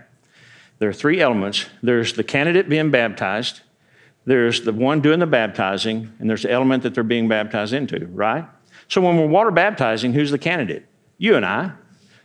[0.80, 3.62] There are three elements there's the candidate being baptized,
[4.26, 8.06] there's the one doing the baptizing, and there's the element that they're being baptized into,
[8.08, 8.46] right?
[8.88, 10.86] So when we're water baptizing, who's the candidate?
[11.18, 11.72] You and I,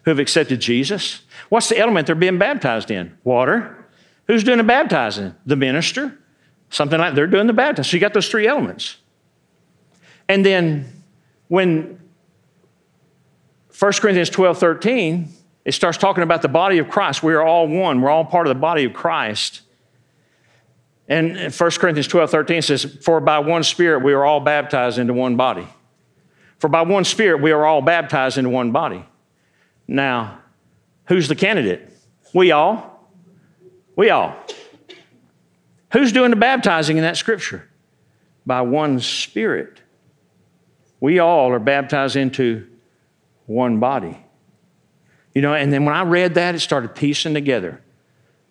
[0.05, 1.23] who have accepted Jesus.
[1.49, 3.17] What's the element they're being baptized in?
[3.25, 3.87] Water.
[4.27, 5.35] Who's doing the baptizing?
[5.47, 6.17] The minister.
[6.71, 7.91] Something like they're doing the baptizing.
[7.91, 8.97] So you got those three elements.
[10.29, 11.03] And then
[11.49, 11.99] when
[13.79, 15.29] 1 Corinthians 12 13,
[15.65, 17.23] it starts talking about the body of Christ.
[17.23, 19.63] We are all one, we're all part of the body of Christ.
[21.09, 25.15] And 1 Corinthians 12 13 says, For by one Spirit we are all baptized into
[25.15, 25.67] one body.
[26.59, 29.05] For by one Spirit we are all baptized into one body.
[29.87, 30.41] Now,
[31.07, 31.91] who's the candidate?
[32.35, 33.09] We all.
[33.97, 34.37] We all.
[35.93, 37.69] Who's doing the baptizing in that scripture?
[38.45, 39.81] By one Spirit.
[41.01, 42.68] We all are baptized into
[43.49, 44.17] one body.
[45.35, 47.81] You know, and then when I read that, it started piecing together.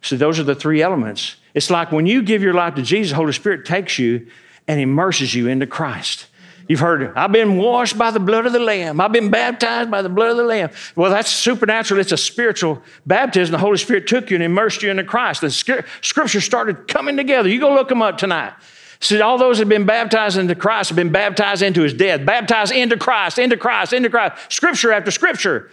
[0.01, 1.37] So those are the three elements.
[1.53, 4.27] It's like when you give your life to Jesus, the Holy Spirit takes you
[4.67, 6.27] and immerses you into Christ.
[6.67, 8.99] You've heard, I've been washed by the blood of the Lamb.
[8.99, 10.69] I've been baptized by the blood of the Lamb.
[10.95, 11.99] Well, that's supernatural.
[12.01, 13.53] It's a spiritual baptism.
[13.53, 15.41] The Holy Spirit took you and immersed you into Christ.
[15.41, 17.47] The scripture started coming together.
[17.47, 18.53] You go look them up tonight.
[18.99, 22.73] See, all those have been baptized into Christ have been baptized into his death, baptized
[22.73, 25.69] into Christ, into Christ, into Christ, scripture after scripture.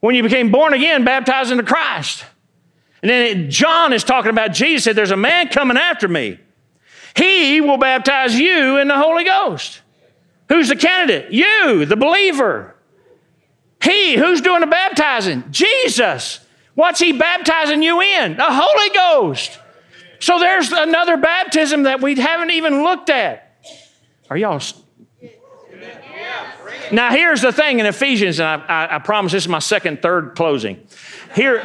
[0.00, 2.24] When you became born again, baptized into Christ.
[3.02, 6.38] And then John is talking about Jesus said, There's a man coming after me.
[7.16, 9.80] He will baptize you in the Holy Ghost.
[10.48, 11.32] Who's the candidate?
[11.32, 12.74] You, the believer.
[13.82, 15.44] He, who's doing the baptizing?
[15.50, 16.40] Jesus.
[16.74, 18.36] What's he baptizing you in?
[18.36, 19.58] The Holy Ghost.
[20.20, 23.64] So there's another baptism that we haven't even looked at.
[24.30, 24.60] Are y'all?
[26.90, 30.00] Now, here's the thing in Ephesians, and I, I, I promise this is my second,
[30.00, 30.86] third closing.
[31.34, 31.62] Here,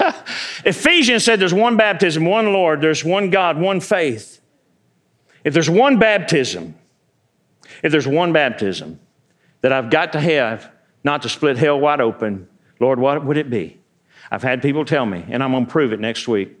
[0.64, 4.40] Ephesians said there's one baptism, one Lord, there's one God, one faith.
[5.44, 6.74] If there's one baptism,
[7.82, 9.00] if there's one baptism
[9.60, 10.70] that I've got to have
[11.02, 12.48] not to split hell wide open,
[12.80, 13.78] Lord, what would it be?
[14.34, 16.58] I've had people tell me, and I'm going to prove it next week.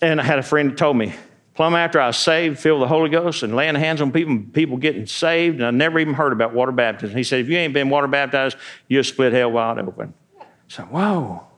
[0.00, 1.12] And I had a friend who told me,
[1.54, 4.76] plumb after I was saved, filled the Holy Ghost, and laying hands on people, people
[4.76, 7.16] getting saved, and I never even heard about water baptism.
[7.16, 10.14] He said, if you ain't been water baptized, you'll split hell wide open.
[10.68, 11.48] So, whoa.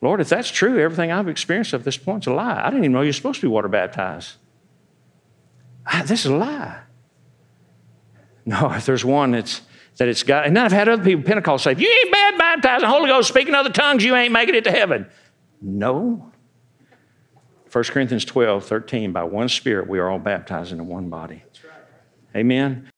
[0.00, 2.60] Lord, if that's true, everything I've experienced up this point is a lie.
[2.60, 4.32] I didn't even know you're supposed to be water baptized.
[5.86, 6.80] ah, this is a lie.
[8.44, 9.60] No, if there's one that's
[9.96, 12.38] that it's got, and then I've had other people, Pentecost, say, if you ain't bad
[12.38, 15.06] baptizing Holy Ghost, speaking other tongues, you ain't making it to heaven.
[15.60, 16.32] No.
[17.72, 21.42] 1 Corinthians 12, 13, by one Spirit, we are all baptized into one body.
[22.34, 22.90] Amen.